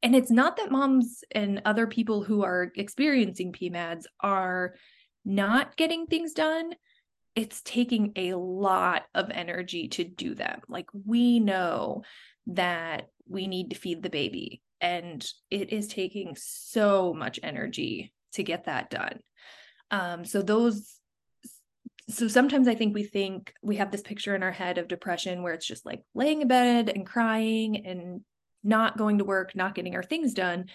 And 0.01 0.15
it's 0.15 0.31
not 0.31 0.57
that 0.57 0.71
moms 0.71 1.23
and 1.31 1.61
other 1.65 1.87
people 1.87 2.23
who 2.23 2.43
are 2.43 2.71
experiencing 2.75 3.51
PMADs 3.51 4.03
are 4.21 4.75
not 5.25 5.75
getting 5.75 6.05
things 6.05 6.33
done. 6.33 6.73
It's 7.35 7.61
taking 7.61 8.13
a 8.15 8.33
lot 8.33 9.03
of 9.13 9.29
energy 9.29 9.87
to 9.89 10.03
do 10.03 10.35
them. 10.35 10.61
Like 10.67 10.87
we 10.93 11.39
know 11.39 12.03
that 12.47 13.09
we 13.27 13.47
need 13.47 13.69
to 13.69 13.75
feed 13.75 14.01
the 14.01 14.09
baby 14.09 14.61
and 14.81 15.25
it 15.51 15.71
is 15.71 15.87
taking 15.87 16.35
so 16.35 17.13
much 17.13 17.39
energy 17.43 18.13
to 18.33 18.43
get 18.43 18.65
that 18.65 18.89
done 18.89 19.19
um 19.91 20.23
so 20.25 20.41
those 20.41 20.98
so 22.09 22.27
sometimes 22.27 22.67
i 22.67 22.75
think 22.75 22.93
we 22.93 23.03
think 23.03 23.53
we 23.61 23.77
have 23.77 23.91
this 23.91 24.01
picture 24.01 24.35
in 24.35 24.43
our 24.43 24.51
head 24.51 24.77
of 24.77 24.87
depression 24.87 25.43
where 25.43 25.53
it's 25.53 25.67
just 25.67 25.85
like 25.85 26.01
laying 26.13 26.41
in 26.41 26.47
bed 26.47 26.89
and 26.89 27.05
crying 27.05 27.85
and 27.85 28.21
not 28.63 28.97
going 28.97 29.19
to 29.19 29.23
work 29.23 29.55
not 29.55 29.75
getting 29.75 29.95
our 29.95 30.03
things 30.03 30.33
done. 30.33 30.65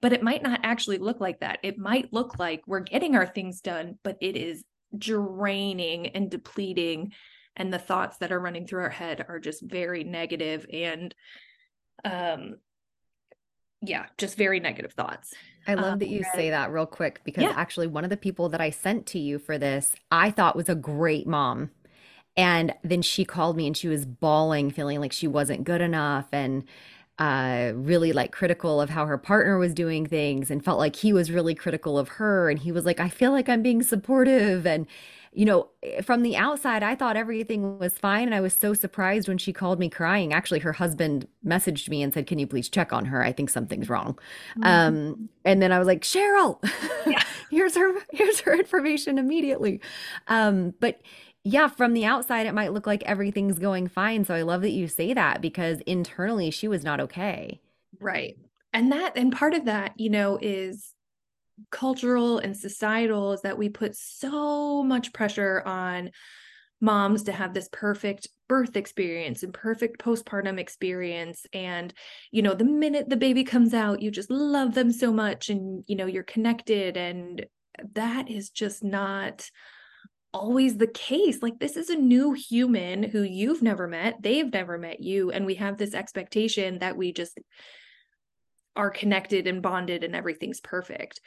But 0.00 0.12
it 0.12 0.22
might 0.22 0.42
not 0.42 0.60
actually 0.62 0.98
look 0.98 1.20
like 1.20 1.40
that. 1.40 1.58
It 1.64 1.76
might 1.76 2.12
look 2.12 2.38
like 2.38 2.62
we're 2.66 2.80
getting 2.80 3.16
our 3.16 3.26
things 3.26 3.60
done 3.60 3.98
but 4.02 4.16
it 4.20 4.36
is 4.36 4.64
draining 4.96 6.08
and 6.08 6.30
depleting 6.30 7.12
and 7.56 7.72
the 7.72 7.78
thoughts 7.78 8.18
that 8.18 8.32
are 8.32 8.40
running 8.40 8.66
through 8.66 8.82
our 8.82 8.90
head 8.90 9.24
are 9.28 9.38
just 9.38 9.62
very 9.62 10.02
negative 10.02 10.64
and 10.72 11.14
um 12.04 12.56
yeah 13.80 14.06
just 14.18 14.36
very 14.36 14.60
negative 14.60 14.92
thoughts 14.92 15.34
I 15.66 15.74
love 15.74 15.98
Um, 15.98 15.98
that 15.98 16.08
you 16.08 16.24
say 16.24 16.50
that 16.50 16.72
real 16.72 16.86
quick 16.86 17.20
because 17.24 17.46
Yeah. 17.46 17.54
actually, 17.54 17.86
one 17.88 18.04
of 18.04 18.10
the 18.10 18.16
people 18.16 18.48
that 18.48 18.60
I 18.60 18.70
sent 18.70 19.06
to 19.08 19.18
you 19.18 19.38
for 19.38 19.58
this, 19.58 19.94
I 20.10 20.30
thought 20.30 20.56
was 20.56 20.68
a 20.68 20.74
great 20.74 21.26
mom. 21.26 21.70
And 22.36 22.74
then 22.84 23.02
she 23.02 23.24
called 23.24 23.56
me 23.56 23.66
and 23.66 23.76
she 23.76 23.88
was 23.88 24.06
bawling, 24.06 24.70
feeling 24.70 25.00
like 25.00 25.12
she 25.12 25.28
wasn't 25.28 25.64
good 25.64 25.80
enough 25.82 26.28
and 26.32 26.64
uh, 27.18 27.72
really 27.74 28.12
like 28.12 28.32
critical 28.32 28.80
of 28.80 28.90
how 28.90 29.06
her 29.06 29.18
partner 29.18 29.58
was 29.58 29.74
doing 29.74 30.06
things 30.06 30.50
and 30.50 30.64
felt 30.64 30.78
like 30.78 30.96
he 30.96 31.12
was 31.12 31.32
really 31.32 31.54
critical 31.54 31.98
of 31.98 32.08
her. 32.10 32.50
And 32.50 32.58
he 32.60 32.72
was 32.72 32.86
like, 32.86 33.00
I 33.00 33.08
feel 33.10 33.32
like 33.32 33.48
I'm 33.48 33.62
being 33.62 33.82
supportive. 33.82 34.66
And, 34.66 34.86
you 35.32 35.44
know, 35.44 35.68
eh, 35.82 36.00
from 36.02 36.22
the 36.22 36.36
outside, 36.36 36.82
I 36.82 36.94
thought 36.94 37.16
everything 37.16 37.78
was 37.78 37.98
fine. 37.98 38.24
And 38.28 38.34
I 38.34 38.40
was 38.40 38.54
so 38.54 38.74
surprised 38.74 39.28
when 39.28 39.38
she 39.38 39.52
called 39.52 39.78
me 39.78 39.88
crying. 39.88 40.32
Actually, 40.32 40.60
her 40.60 40.72
husband 40.72 41.26
messaged 41.46 41.88
me 41.88 42.02
and 42.02 42.12
said, 42.12 42.26
Can 42.26 42.38
you 42.38 42.46
please 42.46 42.68
check 42.68 42.92
on 42.92 43.06
her? 43.06 43.22
I 43.22 43.32
think 43.32 43.50
something's 43.50 43.88
wrong. 43.88 44.18
Um, 44.62 45.28
and 45.44 45.62
then 45.62 45.72
I 45.72 45.78
was 45.78 45.86
like, 45.86 46.02
Cheryl, 46.02 46.62
Yeah. 47.06 47.22
here's 47.50 47.76
her, 47.76 47.92
here's 48.12 48.40
her 48.40 48.54
information 48.54 49.18
immediately. 49.18 49.80
Um, 50.26 50.74
but 50.80 51.00
yeah, 51.44 51.68
from 51.68 51.94
the 51.94 52.04
outside, 52.04 52.46
it 52.46 52.54
might 52.54 52.72
look 52.72 52.86
like 52.86 53.02
everything's 53.04 53.58
going 53.58 53.88
fine. 53.88 54.24
So 54.24 54.34
I 54.34 54.42
love 54.42 54.62
that 54.62 54.70
you 54.70 54.88
say 54.88 55.14
that 55.14 55.40
because 55.40 55.80
internally 55.82 56.50
she 56.50 56.68
was 56.68 56.84
not 56.84 57.00
okay. 57.00 57.60
Right. 58.00 58.36
And 58.72 58.92
that, 58.92 59.16
and 59.16 59.32
part 59.32 59.54
of 59.54 59.64
that, 59.64 59.98
you 59.98 60.10
know, 60.10 60.38
is 60.42 60.94
cultural 61.70 62.38
and 62.38 62.56
societal 62.56 63.32
is 63.32 63.42
that 63.42 63.58
we 63.58 63.68
put 63.68 63.96
so 63.96 64.82
much 64.82 65.12
pressure 65.12 65.62
on 65.64 66.10
moms 66.80 67.24
to 67.24 67.32
have 67.32 67.54
this 67.54 67.68
perfect 67.72 68.28
birth 68.48 68.76
experience 68.76 69.42
and 69.42 69.52
perfect 69.52 70.00
postpartum 70.00 70.58
experience. 70.58 71.44
And, 71.52 71.92
you 72.30 72.42
know, 72.42 72.54
the 72.54 72.64
minute 72.64 73.08
the 73.08 73.16
baby 73.16 73.44
comes 73.44 73.74
out, 73.74 74.00
you 74.00 74.10
just 74.10 74.30
love 74.30 74.74
them 74.74 74.92
so 74.92 75.12
much 75.12 75.48
and, 75.50 75.84
you 75.86 75.96
know, 75.96 76.06
you're 76.06 76.22
connected. 76.22 76.96
And 76.96 77.46
that 77.94 78.30
is 78.30 78.50
just 78.50 78.82
not 78.82 79.50
always 80.32 80.76
the 80.76 80.86
case. 80.86 81.42
Like, 81.42 81.58
this 81.58 81.76
is 81.76 81.90
a 81.90 81.96
new 81.96 82.32
human 82.32 83.02
who 83.02 83.22
you've 83.22 83.62
never 83.62 83.88
met, 83.88 84.22
they've 84.22 84.52
never 84.52 84.78
met 84.78 85.00
you. 85.00 85.30
And 85.30 85.46
we 85.46 85.56
have 85.56 85.78
this 85.78 85.94
expectation 85.94 86.78
that 86.78 86.96
we 86.96 87.12
just 87.12 87.38
are 88.78 88.90
connected 88.90 89.46
and 89.46 89.60
bonded 89.60 90.04
and 90.04 90.16
everything's 90.16 90.60
perfect. 90.60 91.20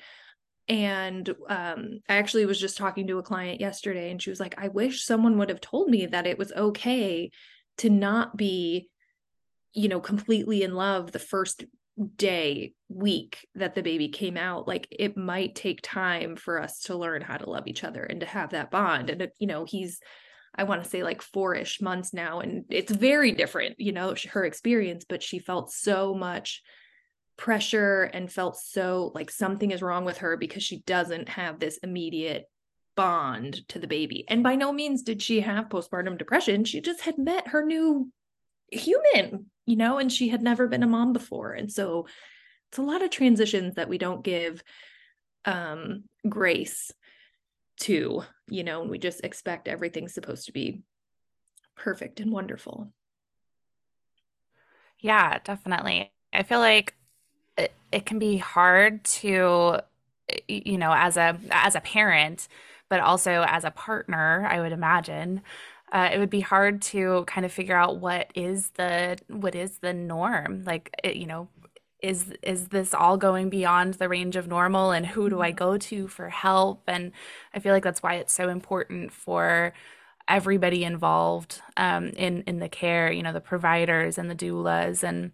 And 0.68 1.30
um, 1.50 2.00
I 2.08 2.16
actually 2.16 2.46
was 2.46 2.60
just 2.60 2.78
talking 2.78 3.08
to 3.08 3.18
a 3.18 3.24
client 3.24 3.60
yesterday, 3.60 4.10
and 4.10 4.22
she 4.22 4.30
was 4.30 4.40
like, 4.40 4.56
I 4.58 4.70
wish 4.70 5.04
someone 5.04 5.38
would 5.38 5.50
have 5.50 5.62
told 5.62 5.90
me 5.90 6.06
that 6.06 6.26
it 6.26 6.38
was 6.40 6.52
okay 6.54 7.30
to 7.80 7.90
not 7.90 8.38
be, 8.38 8.90
you 9.74 9.90
know, 9.90 10.00
completely 10.00 10.64
in 10.64 10.74
love 10.74 11.12
the 11.12 11.20
first 11.20 11.66
day, 12.16 12.74
week 12.88 13.48
that 13.56 13.76
the 13.76 13.84
baby 13.84 14.08
came 14.08 14.38
out, 14.38 14.68
like 14.68 14.88
it 14.92 15.18
might 15.18 15.56
take 15.56 15.82
time 15.82 16.36
for 16.36 16.62
us 16.62 16.80
to 16.84 16.96
learn 16.96 17.22
how 17.22 17.38
to 17.38 17.50
love 17.50 17.68
each 17.68 17.84
other 17.84 18.04
and 18.04 18.22
to 18.22 18.26
have 18.26 18.52
that 18.52 18.72
bond. 18.72 19.10
And, 19.10 19.30
you 19.40 19.48
know, 19.48 19.66
he's, 19.66 20.00
I 20.56 20.64
want 20.64 20.84
to 20.84 20.90
say 20.90 21.04
like 21.04 21.22
four 21.22 21.54
ish 21.54 21.82
months 21.82 22.14
now, 22.14 22.40
and 22.40 22.64
it's 22.70 22.92
very 22.92 23.34
different, 23.34 23.76
you 23.78 23.92
know, 23.92 24.16
her 24.32 24.46
experience, 24.46 25.06
but 25.08 25.22
she 25.22 25.40
felt 25.40 25.72
so 25.72 26.14
much 26.14 26.62
pressure 27.42 28.04
and 28.04 28.32
felt 28.32 28.56
so 28.56 29.12
like 29.16 29.32
something 29.32 29.72
is 29.72 29.82
wrong 29.82 30.06
with 30.06 30.20
her 30.20 30.38
because 30.38 30.62
she 30.62 30.82
doesn't 30.82 31.28
have 31.28 31.60
this 31.60 31.78
immediate 31.78 32.48
bond 32.96 33.68
to 33.68 33.80
the 33.80 33.88
baby. 33.88 34.24
And 34.28 34.44
by 34.44 34.54
no 34.54 34.72
means 34.72 35.02
did 35.02 35.24
she 35.24 35.42
have 35.42 35.68
postpartum 35.68 36.20
depression. 36.20 36.66
She 36.66 36.82
just 36.82 37.02
had 37.02 37.18
met 37.18 37.48
her 37.48 37.66
new 37.66 38.12
human, 38.72 39.48
you 39.66 39.76
know, 39.76 39.98
and 39.98 40.12
she 40.12 40.30
had 40.30 40.44
never 40.44 40.68
been 40.68 40.84
a 40.84 40.88
mom 40.88 41.14
before. 41.14 41.54
And 41.54 41.72
so 41.72 42.06
it's 42.70 42.78
a 42.78 42.84
lot 42.84 43.02
of 43.02 43.10
transitions 43.10 43.74
that 43.74 43.90
we 43.90 43.98
don't 43.98 44.24
give 44.24 44.64
um 45.44 46.04
grace 46.30 46.92
to, 47.80 48.22
you 48.50 48.64
know, 48.64 48.84
and 48.84 48.92
we 48.92 49.00
just 49.00 49.22
expect 49.24 49.68
everything's 49.68 50.14
supposed 50.14 50.46
to 50.46 50.52
be 50.52 50.84
perfect 51.76 52.20
and 52.20 52.32
wonderful. 52.32 52.94
Yeah, 55.00 55.40
definitely. 55.44 56.14
I 56.32 56.44
feel 56.44 56.60
like 56.60 56.96
it, 57.58 57.74
it 57.92 58.06
can 58.06 58.20
be 58.20 58.38
hard 58.38 59.04
to 59.04 59.80
you 60.48 60.78
know 60.78 60.94
as 60.94 61.18
a 61.18 61.38
as 61.52 61.76
a 61.76 61.82
parent 61.82 62.48
but 62.90 63.00
also 63.00 63.44
as 63.48 63.64
a 63.64 63.72
partner 63.72 64.48
i 64.50 64.60
would 64.60 64.72
imagine 64.72 65.42
uh, 65.92 66.10
it 66.14 66.20
would 66.20 66.30
be 66.30 66.40
hard 66.40 66.82
to 66.82 67.24
kind 67.28 67.46
of 67.46 67.52
figure 67.52 67.76
out 67.76 67.98
what 67.98 68.32
is 68.34 68.70
the 68.72 69.18
what 69.28 69.56
is 69.56 69.80
the 69.80 69.94
norm? 69.94 70.64
Like 70.64 70.90
it, 71.04 71.16
you 71.18 71.26
know 71.26 71.50
is 72.02 72.34
is 72.42 72.70
this 72.70 72.94
all 72.94 73.18
going 73.18 73.50
beyond 73.50 73.96
the 73.96 74.10
range 74.10 74.36
of 74.36 74.48
normal? 74.48 74.92
And 74.92 75.06
who 75.06 75.30
do 75.30 75.42
i 75.42 75.50
mm-hmm. 75.50 75.58
go 75.58 75.78
to 75.78 76.08
for 76.08 76.30
help? 76.30 76.84
And 76.88 77.12
i 77.54 77.60
feel 77.60 77.74
like 77.74 77.84
that's 77.84 78.02
why 78.02 78.16
it's 78.16 78.34
so 78.34 78.50
important 78.50 79.12
for 79.12 79.74
everybody 80.28 80.84
involved 80.84 81.62
um, 81.78 82.10
in 82.10 82.44
in 82.44 82.60
the 82.60 82.70
care 82.70 83.12
you 83.12 83.24
know 83.24 83.34
the 83.34 83.42
providers 83.42 84.18
and 84.18 84.30
the 84.30 84.36
doulas 84.36 85.04
and 85.04 85.32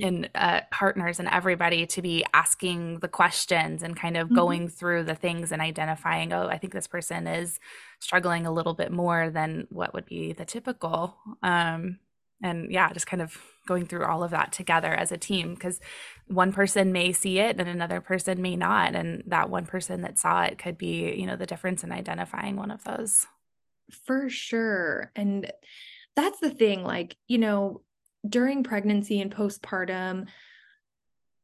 and 0.00 0.28
uh, 0.34 0.60
partners 0.70 1.20
and 1.20 1.28
everybody 1.28 1.86
to 1.86 2.02
be 2.02 2.24
asking 2.34 2.98
the 2.98 3.08
questions 3.08 3.82
and 3.82 3.96
kind 3.96 4.16
of 4.16 4.26
mm-hmm. 4.26 4.34
going 4.34 4.68
through 4.68 5.04
the 5.04 5.14
things 5.14 5.52
and 5.52 5.62
identifying 5.62 6.32
oh 6.32 6.48
i 6.48 6.58
think 6.58 6.72
this 6.72 6.86
person 6.86 7.26
is 7.26 7.60
struggling 8.00 8.46
a 8.46 8.52
little 8.52 8.74
bit 8.74 8.90
more 8.90 9.30
than 9.30 9.66
what 9.70 9.94
would 9.94 10.06
be 10.06 10.32
the 10.32 10.44
typical 10.44 11.16
um, 11.42 11.98
and 12.42 12.72
yeah 12.72 12.92
just 12.92 13.06
kind 13.06 13.22
of 13.22 13.38
going 13.66 13.86
through 13.86 14.04
all 14.04 14.22
of 14.22 14.30
that 14.30 14.52
together 14.52 14.92
as 14.92 15.12
a 15.12 15.16
team 15.16 15.54
because 15.54 15.80
one 16.26 16.52
person 16.52 16.92
may 16.92 17.12
see 17.12 17.38
it 17.38 17.58
and 17.58 17.68
another 17.68 18.00
person 18.00 18.42
may 18.42 18.56
not 18.56 18.94
and 18.94 19.22
that 19.26 19.48
one 19.48 19.64
person 19.64 20.02
that 20.02 20.18
saw 20.18 20.42
it 20.42 20.58
could 20.58 20.76
be 20.76 21.14
you 21.14 21.26
know 21.26 21.36
the 21.36 21.46
difference 21.46 21.84
in 21.84 21.92
identifying 21.92 22.56
one 22.56 22.70
of 22.70 22.82
those 22.84 23.26
for 24.06 24.28
sure 24.28 25.12
and 25.14 25.50
that's 26.16 26.40
the 26.40 26.50
thing 26.50 26.82
like 26.82 27.16
you 27.28 27.38
know 27.38 27.80
during 28.26 28.62
pregnancy 28.62 29.20
and 29.20 29.34
postpartum, 29.34 30.26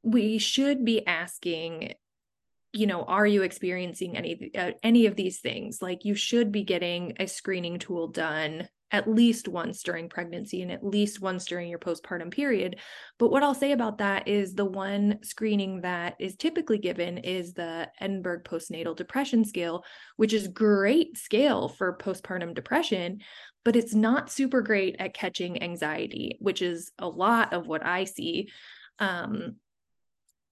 we 0.03 0.39
should 0.39 0.85
be 0.85 1.07
asking 1.07 1.95
you 2.73 2.87
know 2.87 3.03
are 3.03 3.27
you 3.27 3.43
experiencing 3.43 4.17
any 4.17 4.51
uh, 4.57 4.73
any 4.83 5.07
of 5.07 5.17
these 5.17 5.41
things? 5.41 5.83
Like 5.83 6.05
you 6.05 6.15
should 6.15 6.53
be 6.53 6.63
getting 6.63 7.15
a 7.19 7.27
screening 7.27 7.79
tool 7.79 8.09
done 8.09 8.69
at 8.93 9.09
least 9.09 9.49
once 9.49 9.83
during 9.83 10.09
pregnancy 10.09 10.63
and 10.63 10.73
at 10.73 10.85
least 10.85 11.21
once 11.21 11.45
during 11.45 11.69
your 11.69 11.79
postpartum 11.79 12.31
period 12.31 12.77
but 13.19 13.31
what 13.31 13.43
i'll 13.43 13.55
say 13.55 13.73
about 13.73 13.99
that 13.99 14.29
is 14.29 14.55
the 14.55 14.65
one 14.65 15.19
screening 15.23 15.81
that 15.81 16.15
is 16.19 16.37
typically 16.37 16.79
given 16.79 17.19
is 17.19 17.53
the 17.55 17.89
edinburgh 18.01 18.43
postnatal 18.43 18.97
depression 18.97 19.45
scale 19.45 19.85
which 20.17 20.33
is 20.33 20.49
great 20.49 21.17
scale 21.17 21.69
for 21.69 21.97
postpartum 21.97 22.55
depression 22.55 23.21
but 23.65 23.77
it's 23.77 23.95
not 23.95 24.31
super 24.31 24.63
great 24.63 24.97
at 24.99 25.15
catching 25.15 25.63
anxiety, 25.63 26.37
which 26.41 26.63
is 26.63 26.93
a 26.99 27.09
lot 27.09 27.53
of 27.53 27.67
what 27.67 27.85
I 27.85 28.05
see. 28.05 28.51
Um, 28.99 29.57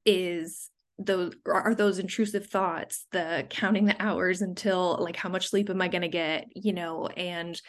is 0.05 0.71
those 0.99 1.35
are 1.47 1.75
those 1.75 1.99
intrusive 1.99 2.47
thoughts, 2.47 3.07
the 3.13 3.47
counting 3.51 3.85
the 3.85 4.03
hours 4.03 4.41
until 4.43 4.97
like 5.01 5.17
how 5.17 5.29
much 5.29 5.49
sleep 5.49 5.71
am 5.71 5.83
I 5.83 5.89
going 5.89 6.03
to 6.03 6.09
get, 6.09 6.47
you 6.55 6.73
know, 6.73 7.07
and 7.07 7.61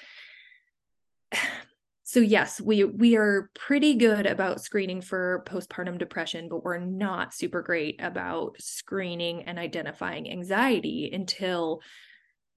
so 2.09 2.19
yes, 2.19 2.59
we 2.59 2.83
we 2.83 3.17
are 3.17 3.51
pretty 3.53 3.93
good 3.93 4.25
about 4.25 4.61
screening 4.61 4.99
for 4.99 5.43
postpartum 5.47 5.99
depression, 5.99 6.49
but 6.49 6.63
we're 6.63 6.79
not 6.79 7.35
super 7.35 7.61
great 7.61 8.01
about 8.01 8.55
screening 8.59 9.43
and 9.43 9.59
identifying 9.59 10.27
anxiety 10.27 11.11
until 11.13 11.81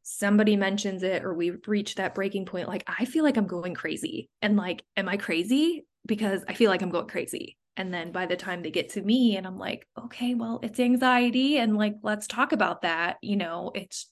somebody 0.05 0.57
mentions 0.57 1.03
it 1.03 1.23
or 1.23 1.35
we 1.35 1.53
reach 1.67 1.97
that 1.97 2.15
breaking 2.15 2.47
point. 2.47 2.67
Like 2.67 2.85
i 2.89 3.05
feel 3.05 3.25
like 3.25 3.37
i'm 3.37 3.47
going 3.47 3.75
crazy. 3.75 4.31
And 4.41 4.57
like 4.57 4.85
am 4.97 5.07
i 5.09 5.19
crazy? 5.19 5.85
Because 6.07 6.43
i 6.49 6.55
feel 6.55 6.71
like 6.71 6.81
i'm 6.81 6.89
going 6.89 7.09
crazy. 7.09 7.59
And 7.77 7.93
then 7.93 8.11
by 8.11 8.25
the 8.25 8.37
time 8.37 8.63
they 8.63 8.71
get 8.71 8.91
to 8.91 9.03
me 9.03 9.37
and 9.37 9.47
i'm 9.47 9.59
like 9.59 9.87
okay 9.99 10.35
well 10.35 10.61
it's 10.63 10.81
anxiety 10.81 11.59
and 11.59 11.77
like 11.77 11.97
let's 12.03 12.27
talk 12.27 12.53
about 12.53 12.83
that 12.83 13.17
you 13.23 13.37
know 13.37 13.71
it's 13.75 14.09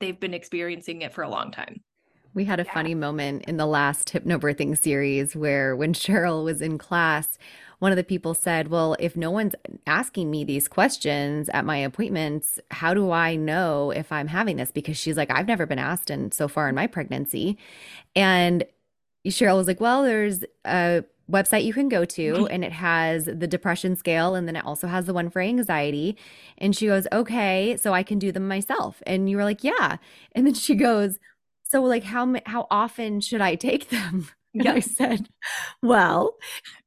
they've 0.00 0.20
been 0.20 0.34
experiencing 0.34 1.02
it 1.02 1.14
for 1.14 1.22
a 1.22 1.28
long 1.28 1.52
time 1.52 1.82
we 2.34 2.44
had 2.44 2.60
a 2.60 2.64
yeah. 2.64 2.74
funny 2.74 2.94
moment 2.94 3.44
in 3.46 3.56
the 3.56 3.66
last 3.66 4.12
hypnobirthing 4.12 4.76
series 4.76 5.36
where 5.36 5.76
when 5.76 5.92
cheryl 5.94 6.44
was 6.44 6.62
in 6.62 6.78
class 6.78 7.38
one 7.82 7.90
of 7.90 7.96
the 7.96 8.04
people 8.04 8.32
said, 8.32 8.68
Well, 8.68 8.94
if 9.00 9.16
no 9.16 9.32
one's 9.32 9.56
asking 9.88 10.30
me 10.30 10.44
these 10.44 10.68
questions 10.68 11.48
at 11.48 11.64
my 11.64 11.78
appointments, 11.78 12.60
how 12.70 12.94
do 12.94 13.10
I 13.10 13.34
know 13.34 13.90
if 13.90 14.12
I'm 14.12 14.28
having 14.28 14.56
this? 14.56 14.70
Because 14.70 14.96
she's 14.96 15.16
like, 15.16 15.32
I've 15.32 15.48
never 15.48 15.66
been 15.66 15.80
asked 15.80 16.08
and 16.08 16.32
so 16.32 16.46
far 16.46 16.68
in 16.68 16.76
my 16.76 16.86
pregnancy. 16.86 17.58
And 18.14 18.62
Cheryl 19.26 19.56
was 19.56 19.66
like, 19.66 19.80
Well, 19.80 20.04
there's 20.04 20.44
a 20.64 21.02
website 21.28 21.64
you 21.64 21.74
can 21.74 21.88
go 21.88 22.04
to 22.04 22.46
and 22.52 22.64
it 22.64 22.70
has 22.70 23.24
the 23.24 23.48
depression 23.48 23.96
scale 23.96 24.36
and 24.36 24.46
then 24.46 24.54
it 24.54 24.64
also 24.64 24.86
has 24.86 25.06
the 25.06 25.14
one 25.14 25.28
for 25.28 25.42
anxiety 25.42 26.16
and 26.58 26.76
she 26.76 26.86
goes 26.86 27.06
okay 27.12 27.76
so 27.76 27.94
i 27.94 28.02
can 28.02 28.18
do 28.18 28.32
them 28.32 28.46
myself 28.46 29.00
and 29.06 29.30
you 29.30 29.36
were 29.36 29.44
like 29.44 29.62
yeah 29.62 29.96
and 30.32 30.46
then 30.46 30.52
she 30.52 30.74
goes 30.74 31.20
so 31.72 31.82
like 31.82 32.04
how 32.04 32.34
how 32.46 32.66
often 32.70 33.20
should 33.20 33.40
i 33.40 33.54
take 33.54 33.88
them 33.88 34.28
and 34.54 34.68
I 34.68 34.80
said, 34.80 35.28
well, 35.82 36.36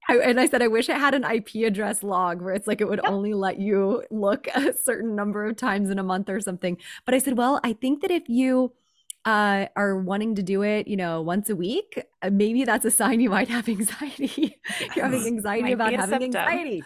I, 0.07 0.17
and 0.17 0.39
I 0.39 0.45
said, 0.45 0.61
I 0.61 0.67
wish 0.67 0.87
it 0.87 0.97
had 0.97 1.15
an 1.15 1.23
IP 1.23 1.65
address 1.65 2.03
log 2.03 2.41
where 2.41 2.53
it's 2.53 2.67
like 2.67 2.79
it 2.79 2.87
would 2.87 3.01
yep. 3.03 3.11
only 3.11 3.33
let 3.33 3.59
you 3.59 4.03
look 4.11 4.47
a 4.55 4.71
certain 4.73 5.15
number 5.15 5.45
of 5.45 5.55
times 5.55 5.89
in 5.89 5.97
a 5.97 6.03
month 6.03 6.29
or 6.29 6.39
something. 6.39 6.77
But 7.05 7.15
I 7.15 7.17
said, 7.17 7.37
well, 7.37 7.59
I 7.63 7.73
think 7.73 8.01
that 8.01 8.11
if 8.11 8.29
you 8.29 8.71
uh, 9.25 9.65
are 9.75 9.97
wanting 9.97 10.35
to 10.35 10.43
do 10.43 10.61
it, 10.61 10.87
you 10.87 10.95
know, 10.95 11.23
once 11.23 11.49
a 11.49 11.55
week, 11.55 12.03
uh, 12.21 12.29
maybe 12.29 12.65
that's 12.65 12.85
a 12.85 12.91
sign 12.91 13.19
you 13.19 13.31
might 13.31 13.47
have 13.47 13.67
anxiety. 13.69 14.59
You're 14.95 15.05
having 15.05 15.25
anxiety 15.25 15.71
about 15.71 15.93
having 15.93 16.33
symptom. 16.33 16.41
anxiety. 16.41 16.83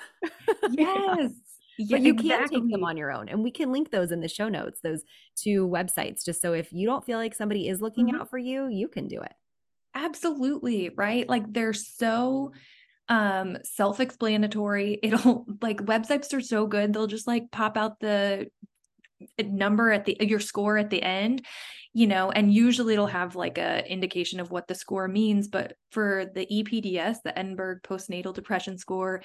yes. 0.71 1.31
Yeah, 1.79 1.97
but 1.97 2.01
you 2.01 2.11
exactly. 2.11 2.57
can 2.57 2.63
take 2.67 2.71
them 2.71 2.83
on 2.83 2.97
your 2.97 3.09
own. 3.09 3.29
And 3.29 3.41
we 3.41 3.51
can 3.51 3.71
link 3.71 3.89
those 3.89 4.11
in 4.11 4.19
the 4.19 4.27
show 4.27 4.49
notes, 4.49 4.81
those 4.81 5.01
two 5.37 5.65
websites, 5.65 6.25
just 6.25 6.41
so 6.41 6.51
if 6.51 6.73
you 6.73 6.85
don't 6.85 7.05
feel 7.05 7.17
like 7.17 7.33
somebody 7.33 7.69
is 7.69 7.81
looking 7.81 8.07
mm-hmm. 8.07 8.17
out 8.21 8.29
for 8.29 8.37
you, 8.37 8.67
you 8.67 8.89
can 8.89 9.07
do 9.07 9.21
it. 9.21 9.31
Absolutely, 9.95 10.89
right? 10.89 11.27
Like 11.27 11.51
they're 11.51 11.73
so 11.73 12.51
um 13.07 13.57
self-explanatory. 13.63 14.99
It'll 15.03 15.45
like 15.61 15.85
websites 15.85 16.33
are 16.33 16.41
so 16.41 16.67
good. 16.67 16.91
They'll 16.91 17.07
just 17.07 17.27
like 17.27 17.49
pop 17.49 17.77
out 17.77 18.01
the 18.01 18.49
number 19.39 19.91
at 19.91 20.03
the 20.03 20.17
your 20.19 20.39
score 20.39 20.77
at 20.77 20.89
the 20.89 21.01
end 21.01 21.45
you 21.93 22.07
know 22.07 22.31
and 22.31 22.53
usually 22.53 22.93
it'll 22.93 23.07
have 23.07 23.35
like 23.35 23.57
a 23.57 23.85
indication 23.91 24.39
of 24.39 24.49
what 24.49 24.65
the 24.67 24.75
score 24.75 25.09
means 25.09 25.49
but 25.49 25.73
for 25.91 26.25
the 26.33 26.45
epds 26.45 27.17
the 27.23 27.37
edinburgh 27.37 27.79
postnatal 27.83 28.33
depression 28.33 28.77
score 28.77 29.21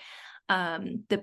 um 0.49 1.05
the 1.11 1.23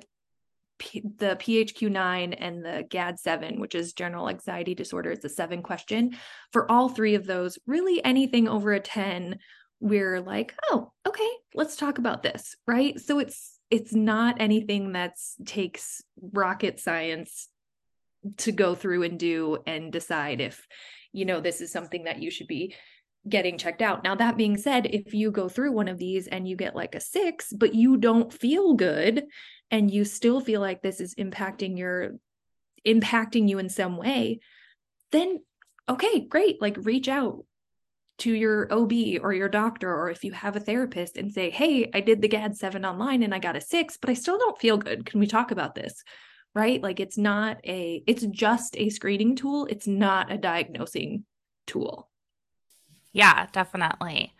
the 1.18 1.36
PHQ-9 1.36 2.36
and 2.38 2.64
the 2.64 2.86
GAD-7, 2.90 3.60
which 3.60 3.76
is 3.76 3.94
general 3.94 4.30
anxiety 4.30 4.76
disorder, 4.76 5.12
it's 5.12 5.26
a 5.26 5.30
seven 5.30 5.62
question. 5.62 6.18
For 6.52 6.70
all 6.72 6.90
three 6.90 7.16
of 7.16 7.26
those, 7.26 7.58
really 7.66 8.04
anything 8.04 8.48
over 8.48 8.74
a 8.74 8.80
10, 8.80 9.40
we're 9.80 10.22
like, 10.22 10.54
oh, 10.70 10.92
okay, 11.08 11.30
let's 11.54 11.76
talk 11.76 11.98
about 11.98 12.24
this, 12.24 12.56
right? 12.68 13.00
So 13.00 13.20
it's 13.20 13.58
it's 13.70 13.96
not 13.96 14.36
anything 14.40 14.92
that 14.92 15.16
takes 15.46 16.04
rocket 16.22 16.80
science 16.80 17.48
to 18.38 18.52
go 18.52 18.76
through 18.76 19.04
and 19.04 19.18
do 19.18 19.58
and 19.66 19.92
decide 19.92 20.42
if 20.42 20.68
you 21.14 21.26
know, 21.26 21.42
this 21.42 21.62
is 21.62 21.72
something 21.72 22.06
that 22.06 22.22
you 22.22 22.32
should 22.32 22.48
be 22.48 22.76
getting 23.28 23.58
checked 23.58 23.82
out. 23.82 24.04
Now, 24.04 24.16
that 24.16 24.38
being 24.38 24.58
said, 24.58 24.88
if 24.88 25.14
you 25.14 25.32
go 25.32 25.48
through 25.48 25.72
one 25.72 25.88
of 25.88 25.98
these 25.98 26.28
and 26.28 26.48
you 26.48 26.56
get 26.56 26.76
like 26.76 26.96
a 26.96 27.00
six, 27.00 27.54
but 27.54 27.76
you 27.76 27.98
don't 27.98 28.34
feel 28.34 28.74
good 28.74 29.26
and 29.70 29.92
you 29.92 30.06
still 30.06 30.42
feel 30.42 30.62
like 30.62 30.82
this 30.82 31.00
is 31.00 31.16
impacting 31.16 31.78
your 31.78 32.14
impacting 32.86 33.48
you 33.48 33.60
in 33.60 33.70
some 33.70 33.98
way, 33.98 34.40
then 35.12 35.40
okay, 35.88 36.22
great. 36.22 36.62
Like 36.62 36.78
reach 36.82 37.08
out 37.08 37.46
to 38.20 38.32
your 38.32 38.72
OB 38.72 38.94
or 39.22 39.34
your 39.34 39.50
doctor, 39.50 39.94
or 39.94 40.10
if 40.10 40.24
you 40.24 40.32
have 40.32 40.56
a 40.56 40.60
therapist 40.60 41.18
and 41.18 41.32
say, 41.32 41.50
Hey, 41.50 41.90
I 41.94 42.02
did 42.02 42.22
the 42.22 42.28
GAD 42.28 42.56
7 42.56 42.86
online 42.86 43.24
and 43.24 43.34
I 43.34 43.40
got 43.40 43.56
a 43.56 43.62
six, 43.62 43.98
but 43.98 44.10
I 44.10 44.14
still 44.14 44.38
don't 44.38 44.60
feel 44.60 44.78
good. 44.78 45.06
Can 45.06 45.20
we 45.20 45.28
talk 45.28 45.52
about 45.52 45.76
this? 45.76 46.04
Right? 46.54 46.82
Like 46.82 47.00
it's 47.00 47.18
not 47.18 47.58
a, 47.66 48.04
it's 48.06 48.24
just 48.26 48.76
a 48.78 48.90
screening 48.90 49.36
tool, 49.36 49.68
it's 49.70 49.88
not 49.88 50.32
a 50.32 50.38
diagnosing 50.38 51.26
tool. 51.66 52.11
Yeah, 53.14 53.48
definitely. 53.52 54.34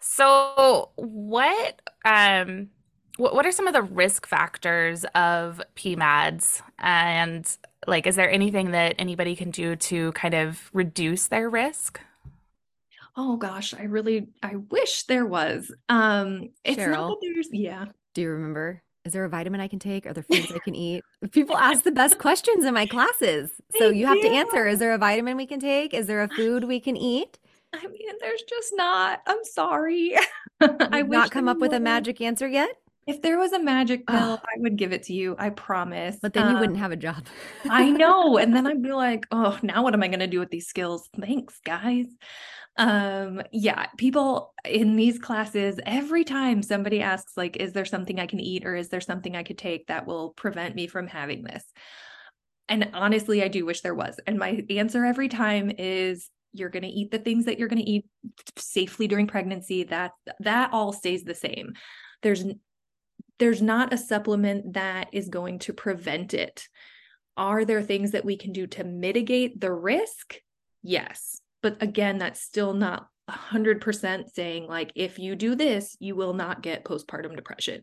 So, 0.00 0.90
what 0.96 1.80
um 2.04 2.68
what, 3.16 3.34
what 3.34 3.46
are 3.46 3.52
some 3.52 3.66
of 3.66 3.72
the 3.72 3.82
risk 3.82 4.26
factors 4.26 5.04
of 5.14 5.62
PMADs 5.76 6.62
and 6.78 7.56
like 7.86 8.06
is 8.06 8.16
there 8.16 8.30
anything 8.30 8.72
that 8.72 8.96
anybody 8.98 9.36
can 9.36 9.50
do 9.50 9.76
to 9.76 10.12
kind 10.12 10.34
of 10.34 10.70
reduce 10.72 11.28
their 11.28 11.48
risk? 11.48 12.00
Oh 13.16 13.36
gosh, 13.36 13.72
I 13.72 13.84
really 13.84 14.28
I 14.42 14.56
wish 14.56 15.04
there 15.04 15.26
was. 15.26 15.72
Um 15.88 16.50
it's 16.64 16.78
not 16.78 17.08
that 17.08 17.16
there's 17.22 17.48
yeah. 17.52 17.86
do 18.14 18.22
you 18.22 18.30
remember? 18.30 18.82
Is 19.04 19.12
there 19.12 19.24
a 19.24 19.28
vitamin 19.28 19.60
I 19.60 19.68
can 19.68 19.78
take? 19.78 20.06
Are 20.06 20.14
there 20.14 20.22
foods 20.22 20.50
I 20.50 20.58
can 20.58 20.74
eat? 20.74 21.04
People 21.30 21.58
ask 21.58 21.84
the 21.84 21.92
best 21.92 22.18
questions 22.18 22.64
in 22.64 22.72
my 22.72 22.86
classes. 22.86 23.50
So 23.76 23.88
you 23.90 24.06
have 24.06 24.20
to 24.20 24.28
answer. 24.28 24.66
Is 24.66 24.78
there 24.78 24.94
a 24.94 24.98
vitamin 24.98 25.36
we 25.36 25.46
can 25.46 25.60
take? 25.60 25.92
Is 25.92 26.06
there 26.06 26.22
a 26.22 26.28
food 26.28 26.64
we 26.64 26.80
can 26.80 26.96
eat? 26.96 27.38
I 27.82 27.86
mean, 27.86 28.08
there's 28.20 28.42
just 28.48 28.72
not. 28.76 29.20
I'm 29.26 29.44
sorry. 29.44 30.14
I 30.60 30.98
You've 30.98 31.08
not 31.08 31.30
come 31.30 31.48
up 31.48 31.58
with 31.58 31.72
a 31.72 31.80
magic 31.80 32.20
answer 32.20 32.46
yet, 32.48 32.70
If 33.06 33.20
there 33.22 33.38
was 33.38 33.52
a 33.52 33.58
magic 33.58 34.06
pill, 34.06 34.16
Ugh. 34.34 34.40
I 34.42 34.60
would 34.60 34.76
give 34.76 34.92
it 34.92 35.02
to 35.04 35.12
you. 35.12 35.36
I 35.38 35.50
promise. 35.50 36.16
but 36.22 36.32
then 36.32 36.48
you 36.48 36.54
Um, 36.54 36.60
wouldn't 36.60 36.78
have 36.78 36.92
a 36.92 36.96
job. 36.96 37.26
I 37.68 37.90
know. 37.90 38.38
And 38.38 38.54
then 38.54 38.66
I'd 38.70 38.82
be 38.82 38.92
like, 38.92 39.26
oh, 39.30 39.58
now 39.62 39.82
what 39.82 39.94
am 39.94 40.02
I 40.02 40.08
going 40.08 40.20
to 40.20 40.26
do 40.26 40.38
with 40.40 40.50
these 40.50 40.66
skills? 40.66 41.08
Thanks, 41.20 41.60
guys. 41.64 42.06
Um, 42.76 43.42
yeah, 43.52 43.86
people 43.98 44.52
in 44.64 44.96
these 44.96 45.18
classes, 45.18 45.78
every 45.86 46.24
time 46.24 46.62
somebody 46.62 47.00
asks, 47.02 47.36
like, 47.36 47.56
is 47.56 47.72
there 47.72 47.84
something 47.84 48.18
I 48.18 48.26
can 48.26 48.40
eat 48.40 48.64
or 48.66 48.74
is 48.74 48.88
there 48.88 49.00
something 49.00 49.36
I 49.36 49.44
could 49.44 49.58
take 49.58 49.86
that 49.86 50.06
will 50.06 50.30
prevent 50.30 50.74
me 50.74 50.86
from 50.88 51.06
having 51.06 51.44
this? 51.44 51.64
And 52.68 52.90
honestly, 52.94 53.42
I 53.42 53.48
do 53.48 53.64
wish 53.66 53.82
there 53.82 53.94
was. 53.94 54.18
And 54.26 54.38
my 54.38 54.64
answer 54.70 55.04
every 55.04 55.28
time 55.28 55.70
is 55.78 56.30
you're 56.54 56.70
going 56.70 56.84
to 56.84 56.88
eat 56.88 57.10
the 57.10 57.18
things 57.18 57.44
that 57.44 57.58
you're 57.58 57.68
going 57.68 57.82
to 57.82 57.90
eat 57.90 58.06
safely 58.56 59.08
during 59.08 59.26
pregnancy. 59.26 59.84
That 59.84 60.12
that 60.40 60.70
all 60.72 60.92
stays 60.92 61.24
the 61.24 61.34
same. 61.34 61.74
There's 62.22 62.44
there's 63.38 63.60
not 63.60 63.92
a 63.92 63.98
supplement 63.98 64.74
that 64.74 65.08
is 65.12 65.28
going 65.28 65.58
to 65.60 65.72
prevent 65.72 66.34
it. 66.34 66.68
Are 67.36 67.64
there 67.64 67.82
things 67.82 68.12
that 68.12 68.24
we 68.24 68.36
can 68.36 68.52
do 68.52 68.66
to 68.68 68.84
mitigate 68.84 69.60
the 69.60 69.72
risk? 69.72 70.36
Yes. 70.82 71.40
But 71.62 71.82
again, 71.82 72.18
that's 72.18 72.40
still 72.40 72.74
not 72.74 73.08
100% 73.28 74.30
saying 74.30 74.68
like 74.68 74.92
if 74.94 75.18
you 75.18 75.34
do 75.34 75.54
this, 75.54 75.96
you 75.98 76.14
will 76.14 76.34
not 76.34 76.62
get 76.62 76.84
postpartum 76.84 77.34
depression. 77.34 77.82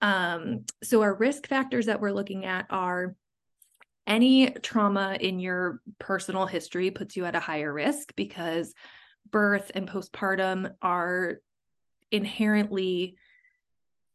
Um 0.00 0.64
so 0.82 1.02
our 1.02 1.14
risk 1.14 1.46
factors 1.46 1.86
that 1.86 2.00
we're 2.00 2.12
looking 2.12 2.46
at 2.46 2.66
are 2.70 3.14
any 4.10 4.50
trauma 4.50 5.16
in 5.20 5.38
your 5.38 5.80
personal 6.00 6.44
history 6.44 6.90
puts 6.90 7.16
you 7.16 7.24
at 7.24 7.36
a 7.36 7.40
higher 7.40 7.72
risk 7.72 8.12
because 8.16 8.74
birth 9.30 9.70
and 9.74 9.88
postpartum 9.88 10.72
are 10.82 11.36
inherently 12.10 13.14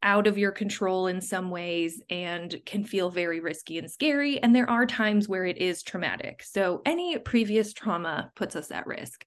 out 0.04 0.28
of 0.28 0.38
your 0.38 0.52
control 0.52 1.08
in 1.08 1.22
some 1.22 1.50
ways 1.50 2.02
and 2.10 2.62
can 2.66 2.84
feel 2.84 3.10
very 3.10 3.40
risky 3.40 3.80
and 3.80 3.90
scary. 3.90 4.38
And 4.44 4.54
there 4.54 4.70
are 4.70 4.86
times 4.86 5.30
where 5.30 5.46
it 5.46 5.58
is 5.58 5.82
traumatic. 5.82 6.44
So 6.44 6.82
any 6.86 7.18
previous 7.18 7.72
trauma 7.72 8.32
puts 8.36 8.58
us 8.58 8.72
at 8.72 8.86
risk. 8.86 9.26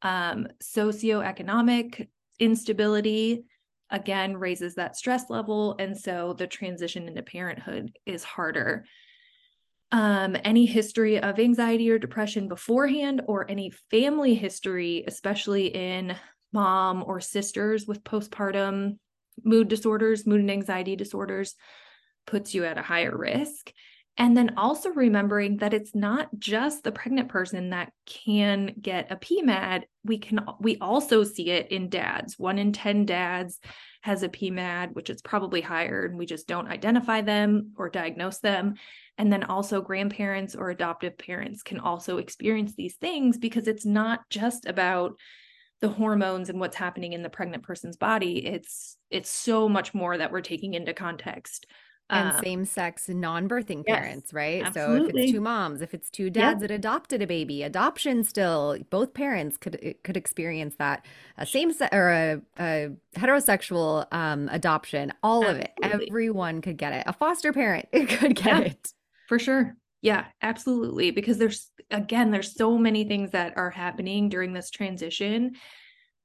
Um, 0.00 0.46
socioeconomic 0.62 2.06
instability, 2.38 3.44
again, 3.90 4.36
raises 4.36 4.76
that 4.76 4.96
stress 4.96 5.28
level. 5.28 5.74
And 5.80 5.98
so 5.98 6.34
the 6.38 6.46
transition 6.46 7.08
into 7.08 7.22
parenthood 7.22 7.98
is 8.06 8.22
harder. 8.22 8.84
Um, 9.94 10.36
any 10.42 10.66
history 10.66 11.20
of 11.20 11.38
anxiety 11.38 11.88
or 11.88 12.00
depression 12.00 12.48
beforehand, 12.48 13.22
or 13.28 13.48
any 13.48 13.70
family 13.92 14.34
history, 14.34 15.04
especially 15.06 15.68
in 15.68 16.16
mom 16.52 17.04
or 17.06 17.20
sisters 17.20 17.86
with 17.86 18.02
postpartum 18.02 18.98
mood 19.44 19.68
disorders, 19.68 20.26
mood 20.26 20.40
and 20.40 20.50
anxiety 20.50 20.96
disorders, 20.96 21.54
puts 22.26 22.54
you 22.54 22.64
at 22.64 22.76
a 22.76 22.82
higher 22.82 23.16
risk. 23.16 23.72
And 24.16 24.36
then 24.36 24.54
also 24.56 24.90
remembering 24.90 25.56
that 25.56 25.74
it's 25.74 25.92
not 25.92 26.28
just 26.38 26.84
the 26.84 26.92
pregnant 26.92 27.28
person 27.28 27.70
that 27.70 27.92
can 28.06 28.74
get 28.80 29.10
a 29.10 29.16
PMAD. 29.16 29.84
We 30.04 30.18
can 30.18 30.40
we 30.60 30.76
also 30.78 31.24
see 31.24 31.50
it 31.50 31.72
in 31.72 31.88
dads. 31.88 32.38
One 32.38 32.58
in 32.58 32.72
10 32.72 33.06
dads 33.06 33.58
has 34.02 34.22
a 34.22 34.28
PMAD, 34.28 34.92
which 34.92 35.10
is 35.10 35.20
probably 35.20 35.60
higher, 35.60 36.04
and 36.04 36.16
we 36.16 36.26
just 36.26 36.46
don't 36.46 36.68
identify 36.68 37.22
them 37.22 37.72
or 37.76 37.88
diagnose 37.88 38.38
them. 38.38 38.74
And 39.18 39.32
then 39.32 39.44
also 39.44 39.80
grandparents 39.80 40.54
or 40.54 40.70
adoptive 40.70 41.18
parents 41.18 41.64
can 41.64 41.80
also 41.80 42.18
experience 42.18 42.74
these 42.76 42.94
things 42.94 43.36
because 43.36 43.66
it's 43.66 43.86
not 43.86 44.28
just 44.30 44.66
about 44.66 45.18
the 45.80 45.88
hormones 45.88 46.50
and 46.50 46.60
what's 46.60 46.76
happening 46.76 47.14
in 47.14 47.22
the 47.22 47.28
pregnant 47.28 47.62
person's 47.62 47.98
body 47.98 48.46
it's 48.46 48.96
it's 49.10 49.28
so 49.28 49.68
much 49.68 49.92
more 49.92 50.16
that 50.16 50.32
we're 50.32 50.40
taking 50.40 50.72
into 50.72 50.94
context 50.94 51.66
and 52.10 52.32
Um, 52.36 52.44
same 52.44 52.64
sex 52.64 53.08
non-birthing 53.08 53.86
yes, 53.86 53.86
parents, 53.86 54.32
right? 54.32 54.72
So 54.72 54.94
if 54.94 55.08
it's 55.08 55.24
two 55.24 55.40
moms, 55.40 55.80
if 55.82 55.94
it's 55.94 56.10
two 56.10 56.30
Yep. 56.36 56.54
dads 56.54 56.60
that 56.60 56.70
adopted 56.70 57.22
a 57.22 57.26
baby, 57.26 57.62
adoption 57.62 58.22
still, 58.24 58.78
both 58.90 59.14
parents 59.14 59.56
could 59.56 59.78
eh, 59.82 59.94
could 60.04 60.16
experience 60.16 60.76
that. 60.76 61.06
A 61.38 61.46
same 61.46 61.72
se 61.72 61.88
or 61.92 62.10
a, 62.10 62.42
a 62.58 62.90
heterosexual 63.16 64.06
um, 64.12 64.48
adoption, 64.52 65.12
all 65.22 65.48
of 65.48 65.56
it, 65.56 65.72
everyone 65.82 66.60
could 66.62 66.76
get 66.76 66.92
it. 66.92 67.04
A 67.06 67.12
foster 67.12 67.52
parent 67.52 67.88
could 68.08 68.34
get 68.36 68.56
Yeah. 68.56 68.60
it. 68.60 68.92
for 69.26 69.38
sure 69.38 69.76
yeah 70.02 70.26
absolutely 70.42 71.10
because 71.10 71.38
there's 71.38 71.70
again 71.90 72.30
there's 72.30 72.54
so 72.54 72.76
many 72.76 73.04
things 73.04 73.30
that 73.30 73.56
are 73.56 73.70
happening 73.70 74.28
during 74.28 74.52
this 74.52 74.70
transition 74.70 75.52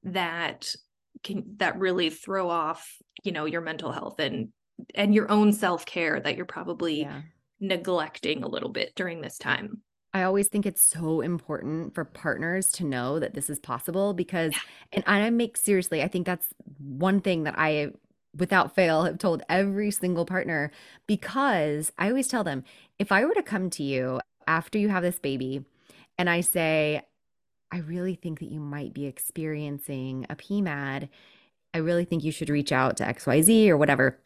that 0.04 0.76
can 1.24 1.44
that 1.58 1.80
really 1.80 2.10
throw 2.10 2.50
off 2.50 2.98
you 3.24 3.32
know 3.32 3.46
your 3.46 3.62
mental 3.62 3.92
health 3.92 4.20
and 4.20 4.50
and 4.96 5.13
your 5.13 5.30
own 5.32 5.52
self-care 5.54 6.20
that 6.20 6.36
you're 6.36 6.46
probably 6.46 7.02
Yeah. 7.02 7.22
neglecting 7.60 8.44
a 8.44 8.48
little 8.48 8.70
bit 8.70 8.96
during 8.96 9.22
this 9.22 9.38
time. 9.38 9.82
I 10.13 10.24
always 10.24 10.48
think 10.48 10.65
it's 10.65 10.82
so 10.82 11.22
important 11.22 11.94
for 11.94 12.04
partners 12.04 12.72
to 12.74 12.84
know 12.84 13.20
that 13.20 13.36
this 13.36 13.50
is 13.50 13.60
possible 13.60 14.13
because, 14.13 14.54
and 14.92 15.04
I 15.06 15.30
make 15.30 15.56
seriously, 15.56 16.02
I 16.02 16.08
think 16.08 16.26
that's 16.26 16.48
one 16.80 17.22
thing 17.22 17.44
that 17.44 17.54
I, 17.58 17.92
without 18.36 18.74
fail, 18.74 19.04
have 19.04 19.20
told 19.20 19.44
every 19.50 19.92
single 19.92 20.26
partner 20.26 20.72
because 21.06 21.92
I 22.00 22.10
always 22.10 22.28
tell 22.28 22.44
them 22.44 22.63
if 22.98 23.12
I 23.12 23.24
were 23.24 23.36
to 23.36 23.44
come 23.44 23.70
to 23.72 23.84
you 23.84 24.20
after 24.48 24.80
you 24.80 24.89
have 24.89 25.04
this 25.04 25.20
baby 25.20 25.63
and 26.18 26.28
I 26.28 26.42
say, 26.42 27.04
I 27.72 27.78
really 27.80 28.15
think 28.15 28.39
that 28.39 28.50
you 28.50 28.60
might 28.60 28.94
be 28.94 29.06
experiencing 29.06 30.26
a 30.28 30.36
PMAD, 30.36 31.10
I 31.72 31.78
really 31.78 32.06
think 32.06 32.24
you 32.24 32.32
should 32.32 32.50
reach 32.50 32.72
out 32.72 32.98
to 32.98 33.04
XYZ 33.04 33.70
or 33.70 33.78
whatever, 33.78 34.20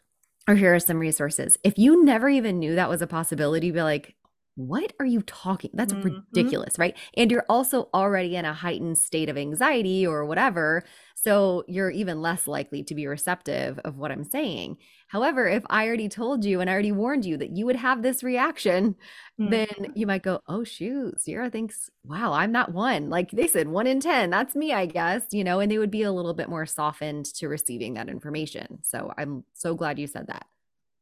or 0.48 0.54
here 0.54 0.74
are 0.74 0.80
some 0.80 0.98
resources. 0.98 1.56
If 1.64 1.78
you 1.78 2.04
never 2.04 2.28
even 2.28 2.58
knew 2.58 2.74
that 2.74 2.88
was 2.88 3.02
a 3.02 3.06
possibility, 3.06 3.70
be 3.70 3.82
like, 3.82 4.14
what 4.56 4.92
are 5.00 5.06
you 5.06 5.22
talking? 5.22 5.70
That's 5.74 5.92
Mhm. 5.92 6.26
ridiculous, 6.32 6.78
right? 6.78 6.96
And 7.16 7.30
you're 7.30 7.46
also 7.48 7.88
already 7.92 8.36
in 8.36 8.44
a 8.44 8.52
heightened 8.54 8.98
state 8.98 9.28
of 9.28 9.36
anxiety 9.36 10.06
or 10.06 10.24
whatever. 10.24 10.84
So 11.16 11.64
you're 11.66 11.90
even 11.90 12.22
less 12.22 12.46
likely 12.46 12.84
to 12.84 12.94
be 12.94 13.06
receptive 13.06 13.78
of 13.80 13.96
what 13.98 14.12
I'm 14.12 14.22
saying. 14.24 14.76
However, 15.14 15.46
if 15.46 15.62
I 15.70 15.86
already 15.86 16.08
told 16.08 16.44
you 16.44 16.60
and 16.60 16.68
I 16.68 16.72
already 16.72 16.90
warned 16.90 17.24
you 17.24 17.36
that 17.36 17.56
you 17.56 17.66
would 17.66 17.76
have 17.76 18.02
this 18.02 18.24
reaction, 18.24 18.96
then 19.38 19.68
you 19.94 20.08
might 20.08 20.24
go, 20.24 20.40
oh, 20.48 20.64
shoot, 20.64 21.20
Sierra 21.20 21.48
thinks, 21.50 21.88
wow, 22.04 22.32
I'm 22.32 22.50
not 22.50 22.72
one. 22.72 23.10
Like 23.10 23.30
they 23.30 23.46
said, 23.46 23.68
one 23.68 23.86
in 23.86 24.00
10, 24.00 24.30
that's 24.30 24.56
me, 24.56 24.72
I 24.72 24.86
guess, 24.86 25.22
you 25.30 25.44
know, 25.44 25.60
and 25.60 25.70
they 25.70 25.78
would 25.78 25.92
be 25.92 26.02
a 26.02 26.10
little 26.10 26.34
bit 26.34 26.48
more 26.48 26.66
softened 26.66 27.26
to 27.36 27.46
receiving 27.46 27.94
that 27.94 28.08
information. 28.08 28.80
So 28.82 29.12
I'm 29.16 29.44
so 29.52 29.76
glad 29.76 30.00
you 30.00 30.08
said 30.08 30.26
that. 30.26 30.46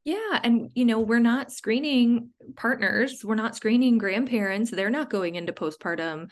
Yeah. 0.04 0.40
And, 0.44 0.70
you 0.74 0.84
know, 0.84 1.00
we're 1.00 1.18
not 1.18 1.50
screening 1.50 2.32
partners, 2.54 3.24
we're 3.24 3.34
not 3.34 3.56
screening 3.56 3.96
grandparents. 3.96 4.70
They're 4.70 4.90
not 4.90 5.08
going 5.08 5.36
into 5.36 5.54
postpartum 5.54 6.28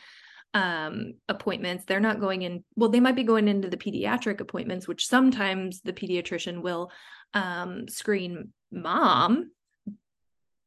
um 0.52 1.14
appointments 1.28 1.84
they're 1.84 2.00
not 2.00 2.18
going 2.18 2.42
in 2.42 2.64
well 2.74 2.90
they 2.90 2.98
might 2.98 3.14
be 3.14 3.22
going 3.22 3.46
into 3.46 3.68
the 3.68 3.76
pediatric 3.76 4.40
appointments 4.40 4.88
which 4.88 5.06
sometimes 5.06 5.80
the 5.82 5.92
pediatrician 5.92 6.60
will 6.60 6.90
um 7.34 7.88
screen 7.88 8.52
mom 8.70 9.50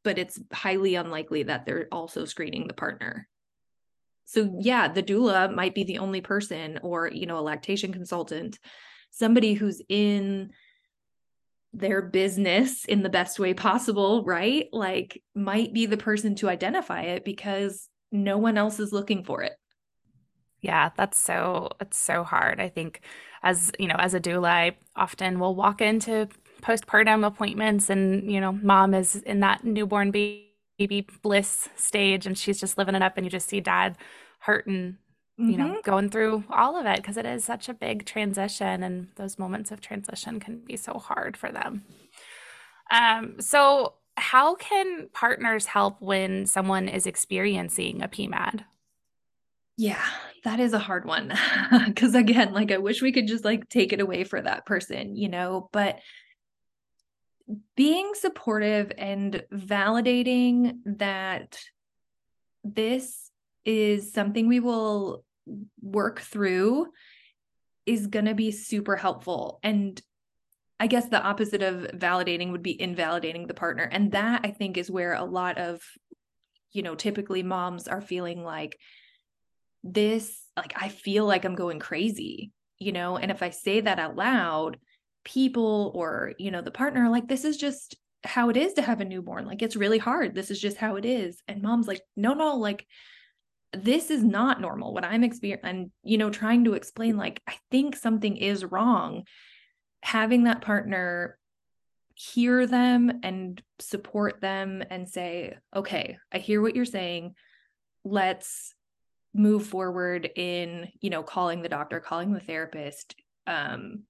but 0.03 0.17
it's 0.17 0.39
highly 0.51 0.95
unlikely 0.95 1.43
that 1.43 1.65
they're 1.65 1.87
also 1.91 2.25
screening 2.25 2.67
the 2.67 2.73
partner 2.73 3.27
So 4.25 4.57
yeah, 4.59 4.87
the 4.87 5.03
doula 5.03 5.53
might 5.53 5.75
be 5.75 5.83
the 5.83 5.99
only 5.99 6.21
person 6.21 6.79
or, 6.81 7.07
you 7.07 7.25
know, 7.25 7.37
a 7.37 7.41
lactation 7.41 7.91
consultant, 7.93 8.57
somebody 9.11 9.53
who's 9.53 9.81
in 9.89 10.51
their 11.73 12.01
business 12.01 12.85
in 12.85 13.01
the 13.01 13.09
best 13.09 13.39
way 13.39 13.53
possible, 13.53 14.23
right? 14.23 14.67
Like 14.71 15.21
might 15.33 15.73
be 15.73 15.85
the 15.87 15.97
person 15.97 16.35
to 16.35 16.49
identify 16.49 17.01
it 17.01 17.25
because 17.25 17.89
no 18.11 18.37
one 18.37 18.57
else 18.57 18.79
is 18.79 18.93
looking 18.93 19.23
for 19.23 19.41
it. 19.41 19.53
Yeah, 20.61 20.91
that's 20.95 21.17
so 21.17 21.69
it's 21.81 21.97
so 21.97 22.23
hard. 22.23 22.61
I 22.61 22.69
think 22.69 23.01
as, 23.41 23.71
you 23.79 23.87
know, 23.87 23.97
as 23.97 24.13
a 24.13 24.19
doula, 24.19 24.47
I 24.49 24.77
often 24.95 25.39
will 25.39 25.55
walk 25.55 25.81
into 25.81 26.29
postpartum 26.63 27.25
appointments 27.25 27.89
and, 27.89 28.31
you 28.31 28.39
know, 28.41 28.53
mom 28.53 28.93
is 28.93 29.15
in 29.17 29.41
that 29.41 29.63
newborn 29.65 30.11
baby 30.11 31.07
bliss 31.21 31.69
stage 31.75 32.25
and 32.25 32.37
she's 32.37 32.59
just 32.59 32.77
living 32.77 32.95
it 32.95 33.01
up 33.01 33.17
and 33.17 33.25
you 33.25 33.29
just 33.31 33.49
see 33.49 33.59
dad 33.61 33.97
hurting 34.39 34.97
you 35.47 35.57
know, 35.57 35.75
Mhm. 35.75 35.83
going 35.83 36.09
through 36.09 36.43
all 36.49 36.77
of 36.77 36.85
it 36.85 36.97
because 36.97 37.17
it 37.17 37.25
is 37.25 37.43
such 37.43 37.67
a 37.67 37.73
big 37.73 38.05
transition 38.05 38.81
and 38.83 39.09
those 39.15 39.37
moments 39.37 39.71
of 39.71 39.81
transition 39.81 40.39
can 40.39 40.59
be 40.59 40.77
so 40.77 40.93
hard 40.99 41.35
for 41.35 41.51
them. 41.51 41.83
Um, 42.91 43.39
so 43.41 43.95
how 44.17 44.55
can 44.55 45.09
partners 45.13 45.65
help 45.65 46.01
when 46.01 46.45
someone 46.45 46.87
is 46.87 47.05
experiencing 47.05 48.01
a 48.01 48.07
PMAD? 48.07 48.65
Yeah, 49.77 50.03
that 50.43 50.59
is 50.59 50.73
a 50.73 50.79
hard 50.79 51.05
one. 51.05 51.31
Cuz 51.95 52.13
again, 52.13 52.53
like 52.53 52.71
I 52.71 52.77
wish 52.77 53.01
we 53.01 53.11
could 53.11 53.27
just 53.27 53.43
like 53.43 53.69
take 53.69 53.91
it 53.91 53.99
away 53.99 54.23
for 54.23 54.39
that 54.41 54.65
person, 54.65 55.15
you 55.15 55.29
know, 55.29 55.69
but 55.71 55.99
being 57.75 58.11
supportive 58.13 58.91
and 58.97 59.43
validating 59.53 60.77
that 60.85 61.59
this 62.63 63.31
is 63.65 64.13
something 64.13 64.47
we 64.47 64.59
will 64.59 65.23
work 65.81 66.21
through 66.21 66.87
is 67.85 68.07
going 68.07 68.25
to 68.25 68.33
be 68.33 68.51
super 68.51 68.95
helpful. 68.95 69.59
And 69.63 70.01
I 70.79 70.87
guess 70.87 71.09
the 71.09 71.21
opposite 71.21 71.61
of 71.61 71.91
validating 71.91 72.51
would 72.51 72.63
be 72.63 72.79
invalidating 72.79 73.47
the 73.47 73.53
partner. 73.53 73.83
And 73.83 74.13
that 74.13 74.41
I 74.43 74.51
think 74.51 74.77
is 74.77 74.89
where 74.89 75.13
a 75.13 75.23
lot 75.23 75.57
of, 75.57 75.81
you 76.71 76.81
know, 76.81 76.95
typically 76.95 77.43
moms 77.43 77.87
are 77.87 78.01
feeling 78.01 78.43
like 78.43 78.77
this, 79.83 80.41
like, 80.55 80.73
I 80.75 80.89
feel 80.89 81.25
like 81.25 81.45
I'm 81.45 81.55
going 81.55 81.79
crazy, 81.79 82.51
you 82.79 82.93
know? 82.93 83.17
And 83.17 83.31
if 83.31 83.43
I 83.43 83.49
say 83.49 83.81
that 83.81 83.99
out 83.99 84.15
loud, 84.15 84.77
people 85.23 85.91
or, 85.95 86.33
you 86.37 86.51
know, 86.51 86.61
the 86.61 86.71
partner, 86.71 87.09
like, 87.09 87.27
this 87.27 87.45
is 87.45 87.57
just 87.57 87.95
how 88.23 88.49
it 88.49 88.57
is 88.57 88.73
to 88.73 88.81
have 88.81 89.01
a 89.01 89.05
newborn. 89.05 89.45
Like, 89.45 89.61
it's 89.61 89.75
really 89.75 89.97
hard. 89.97 90.35
This 90.35 90.51
is 90.51 90.59
just 90.59 90.77
how 90.77 90.95
it 90.95 91.05
is. 91.05 91.41
And 91.47 91.61
mom's 91.61 91.87
like, 91.87 92.01
no, 92.15 92.33
no, 92.33 92.55
like, 92.57 92.85
this 93.73 94.11
is 94.11 94.23
not 94.23 94.61
normal 94.61 94.93
what 94.93 95.03
i'm 95.03 95.23
experiencing 95.23 95.67
and 95.67 95.91
you 96.03 96.17
know 96.17 96.29
trying 96.29 96.63
to 96.63 96.73
explain 96.73 97.17
like 97.17 97.41
i 97.47 97.55
think 97.71 97.95
something 97.95 98.37
is 98.37 98.63
wrong 98.63 99.23
having 100.01 100.43
that 100.43 100.61
partner 100.61 101.37
hear 102.15 102.67
them 102.67 103.19
and 103.23 103.61
support 103.79 104.39
them 104.41 104.83
and 104.89 105.09
say 105.09 105.57
okay 105.75 106.17
i 106.31 106.37
hear 106.37 106.61
what 106.61 106.75
you're 106.75 106.85
saying 106.85 107.33
let's 108.03 108.75
move 109.33 109.65
forward 109.65 110.29
in 110.35 110.87
you 111.01 111.09
know 111.09 111.23
calling 111.23 111.63
the 111.63 111.69
doctor 111.69 111.99
calling 111.99 112.31
the 112.31 112.39
therapist 112.39 113.15
um 113.47 114.03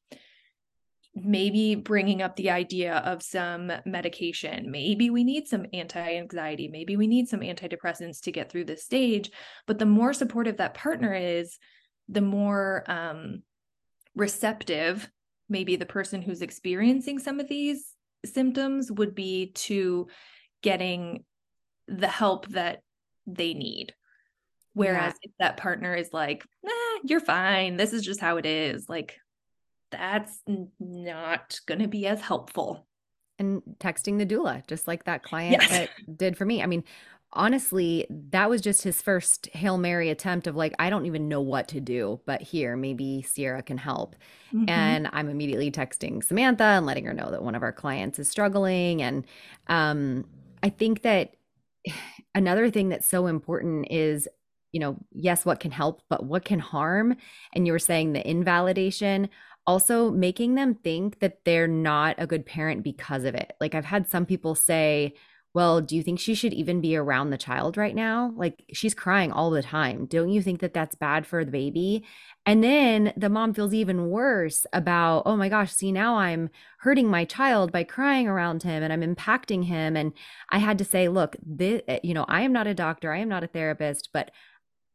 maybe 1.16 1.76
bringing 1.76 2.22
up 2.22 2.36
the 2.36 2.50
idea 2.50 2.98
of 2.98 3.22
some 3.22 3.72
medication. 3.86 4.72
Maybe 4.72 5.10
we 5.10 5.24
need 5.24 5.48
some 5.48 5.66
anti 5.74 6.18
anxiety. 6.18 6.68
Maybe 6.68 6.98
we 6.98 7.08
need 7.08 7.28
some 7.28 7.42
antidepressants 7.42 8.22
to 8.22 8.32
get 8.32 8.52
through 8.52 8.66
this 8.66 8.84
stage. 8.84 9.32
But 9.68 9.80
the 9.80 9.86
more 9.86 10.14
supportive 10.14 10.58
that 10.58 10.74
partner 10.74 11.14
is, 11.14 11.58
the 12.10 12.22
more 12.22 12.84
um, 12.88 13.44
receptive 14.16 15.10
maybe 15.50 15.76
the 15.76 15.86
person 15.86 16.22
who's 16.22 16.42
experiencing 16.42 17.20
some 17.20 17.40
of 17.40 17.48
these 17.48 17.94
symptoms 18.26 18.92
would 18.92 19.14
be 19.14 19.52
to 19.54 20.08
getting 20.62 21.24
the 21.88 22.08
help 22.08 22.48
that 22.50 22.82
they 23.28 23.54
need. 23.54 23.94
Whereas 24.74 25.14
yeah. 25.22 25.30
if 25.30 25.32
that 25.40 25.58
partner 25.58 25.94
is 25.94 26.10
like, 26.12 26.44
nah, 26.64 26.72
you're 27.04 27.20
fine. 27.20 27.78
This 27.78 27.94
is 27.94 28.04
just 28.04 28.20
how 28.20 28.38
it 28.38 28.46
is. 28.46 28.90
Like, 28.90 29.18
that's 29.94 30.42
not 30.80 31.60
going 31.66 31.80
to 31.80 31.88
be 31.88 32.08
as 32.08 32.22
helpful. 32.22 32.86
And 33.40 33.62
texting 33.80 34.20
the 34.20 34.26
doula, 34.26 34.66
just 34.68 34.88
like 34.88 35.06
that 35.06 35.24
client 35.24 35.58
Yes. 35.62 35.70
that 35.72 36.18
did 36.18 36.38
for 36.38 36.46
me. 36.46 36.62
I 36.62 36.68
mean, 36.68 36.84
honestly, 37.32 38.06
that 38.10 38.50
was 38.50 38.62
just 38.62 38.84
his 38.84 39.02
first 39.02 39.48
Hail 39.54 39.78
Mary 39.78 40.10
attempt 40.10 40.46
of 40.46 40.56
like, 40.56 40.74
I 40.78 40.90
don't 40.92 41.08
even 41.08 41.28
know 41.28 41.42
what 41.42 41.68
to 41.70 41.82
do, 41.82 42.20
but 42.28 42.42
here, 42.42 42.76
maybe 42.78 43.24
Sierra 43.24 43.64
can 43.64 43.78
help. 43.80 44.16
Mhm. 44.54 44.70
And 44.70 45.10
I'm 45.14 45.30
immediately 45.30 45.72
texting 45.72 46.24
Samantha 46.24 46.64
and 46.64 46.86
letting 46.86 47.06
her 47.06 47.14
know 47.14 47.32
that 47.32 47.42
one 47.44 47.56
of 47.56 47.64
our 47.64 47.74
clients 47.74 48.20
is 48.20 48.30
struggling. 48.30 49.02
And 49.02 49.26
um, 49.68 50.26
I 50.62 50.70
think 50.70 51.02
that 51.02 51.34
another 52.36 52.70
thing 52.70 52.90
that's 52.90 53.08
so 53.08 53.26
important 53.26 53.88
is, 53.92 54.28
you 54.72 54.80
know, 54.80 54.98
yes, 55.12 55.46
what 55.46 55.60
can 55.60 55.72
help, 55.72 56.02
but 56.10 56.24
what 56.26 56.46
can 56.46 56.60
harm? 56.60 57.16
And 57.54 57.66
you 57.66 57.74
were 57.74 57.80
saying 57.80 58.14
the 58.14 58.28
invalidation 58.28 59.30
also 59.66 60.12
making 60.12 60.56
them 60.56 60.76
think 60.76 61.20
that 61.20 61.46
they're 61.46 61.68
not 61.68 62.16
a 62.18 62.28
good 62.28 62.46
parent 62.46 62.84
because 62.84 63.24
of 63.24 63.36
it. 63.36 63.54
Like 63.62 63.76
I've 63.76 63.86
had 63.86 64.08
some 64.10 64.26
people 64.26 64.56
say, 64.56 65.16
well, 65.54 65.82
do 65.82 65.96
you 65.96 66.02
think 66.02 66.20
she 66.20 66.34
should 66.34 66.54
even 66.54 66.82
be 66.82 66.96
around 66.96 67.30
the 67.30 67.38
child 67.38 67.78
right 67.78 67.94
now? 67.94 68.34
Like 68.36 68.66
she's 68.74 68.96
crying 68.96 69.32
all 69.32 69.52
the 69.52 69.62
time. 69.62 70.08
Don't 70.08 70.30
you 70.30 70.42
think 70.42 70.62
that 70.62 70.74
that's 70.74 70.96
bad 70.96 71.28
for 71.28 71.46
the 71.46 71.52
baby? 71.52 72.04
And 72.46 72.64
then 72.64 73.14
the 73.16 73.30
mom 73.30 73.54
feels 73.54 73.74
even 73.74 74.10
worse 74.10 74.66
about, 74.74 75.24
oh 75.28 75.38
my 75.38 75.50
gosh, 75.50 75.72
see, 75.72 75.92
now 75.92 76.18
I'm 76.18 76.50
hurting 76.80 77.08
my 77.08 77.24
child 77.24 77.72
by 77.72 77.84
crying 77.84 78.28
around 78.28 78.64
him 78.64 78.82
and 78.82 78.92
I'm 78.92 79.16
impacting 79.16 79.66
him. 79.66 79.96
And 79.96 80.14
I 80.50 80.58
had 80.58 80.80
to 80.80 80.86
say, 80.86 81.08
look, 81.08 81.36
this, 81.46 81.84
eh, 81.88 82.00
you 82.04 82.16
know, 82.16 82.26
I 82.28 82.42
am 82.42 82.52
not 82.52 82.68
a 82.68 82.74
doctor, 82.74 83.14
I 83.14 83.20
am 83.20 83.30
not 83.30 83.44
a 83.44 83.48
therapist, 83.48 84.10
but 84.12 84.32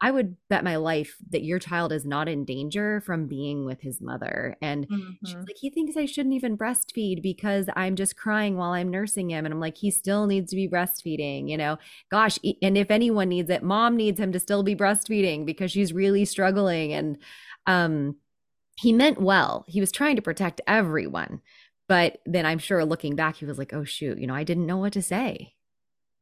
I 0.00 0.10
would 0.12 0.36
bet 0.48 0.62
my 0.62 0.76
life 0.76 1.16
that 1.30 1.42
your 1.42 1.58
child 1.58 1.92
is 1.92 2.04
not 2.06 2.28
in 2.28 2.44
danger 2.44 3.00
from 3.00 3.26
being 3.26 3.64
with 3.64 3.80
his 3.80 4.00
mother. 4.00 4.56
And 4.62 4.86
she's 5.24 5.34
Mhm. 5.34 5.46
like, 5.48 5.56
he 5.56 5.70
thinks 5.70 5.96
I 5.96 6.06
shouldn't 6.06 6.36
even 6.36 6.56
breastfeed 6.56 7.20
because 7.20 7.68
I'm 7.74 7.96
just 7.96 8.16
crying 8.16 8.56
while 8.56 8.70
I'm 8.72 8.90
nursing 8.90 9.30
him. 9.30 9.44
And 9.44 9.52
I'm 9.52 9.60
like, 9.60 9.76
he 9.76 9.90
still 9.90 10.26
needs 10.26 10.50
to 10.50 10.56
be 10.56 10.68
breastfeeding, 10.68 11.50
you 11.50 11.56
know? 11.56 11.78
Gosh. 12.10 12.38
And 12.62 12.78
if 12.78 12.90
anyone 12.92 13.28
needs 13.28 13.50
it, 13.50 13.64
mom 13.64 13.96
needs 13.96 14.20
him 14.20 14.30
to 14.32 14.38
still 14.40 14.62
be 14.62 14.76
breastfeeding 14.76 15.44
because 15.44 15.72
she's 15.72 15.92
really 15.92 16.24
struggling. 16.24 16.92
And 16.92 17.18
um, 17.66 18.16
he 18.76 18.92
meant 18.92 19.20
well. 19.20 19.64
He 19.68 19.80
was 19.80 19.92
trying 19.92 20.16
to 20.16 20.22
protect 20.22 20.60
everyone. 20.66 21.40
But 21.88 22.20
then 22.26 22.46
I'm 22.46 22.58
sure 22.58 22.84
looking 22.84 23.16
back, 23.16 23.36
he 23.36 23.46
was 23.46 23.58
like, 23.58 23.72
oh, 23.72 23.84
shoot, 23.84 24.18
you 24.18 24.26
know, 24.26 24.34
I 24.34 24.44
didn't 24.44 24.66
know 24.66 24.76
what 24.78 24.92
to 24.92 25.02
say. 25.02 25.54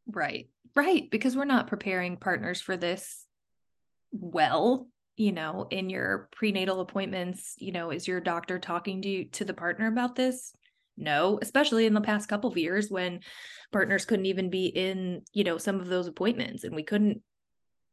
Right. 0.07 0.49
Right. 0.75 1.11
Because 1.11 1.37
we're 1.37 1.45
not 1.45 1.67
preparing 1.67 2.17
partners 2.17 2.61
for 2.61 2.77
this 2.77 3.26
well, 4.13 4.89
you 5.17 5.33
know, 5.33 5.67
in 5.71 5.89
your 5.89 6.29
prenatal 6.33 6.81
appointments, 6.81 7.55
you 7.59 7.73
know, 7.73 7.91
is 7.91 8.07
your 8.07 8.21
doctor 8.21 8.59
talking 8.59 9.03
to 9.03 9.09
you 9.09 9.25
to 9.31 9.45
the 9.45 9.55
partner 9.55 9.87
about 9.87 10.15
this? 10.15 10.53
No, 10.99 11.39
especially 11.43 11.87
in 11.87 11.95
the 11.95 12.01
past 12.01 12.29
couple 12.29 12.51
of 12.51 12.57
years 12.57 12.91
when 12.91 13.21
partners 13.73 14.05
couldn't 14.05 14.27
even 14.27 14.51
be 14.51 14.67
in, 14.67 15.23
you 15.33 15.45
know, 15.45 15.59
some 15.59 15.81
of 15.81 15.89
those 15.89 16.07
appointments 16.07 16.65
and 16.65 16.75
we 16.75 16.83
couldn't 16.83 17.23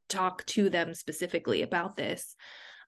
talk 0.10 0.46
to 0.46 0.70
them 0.70 0.94
specifically 0.94 1.62
about 1.62 1.98
this. 1.98 2.36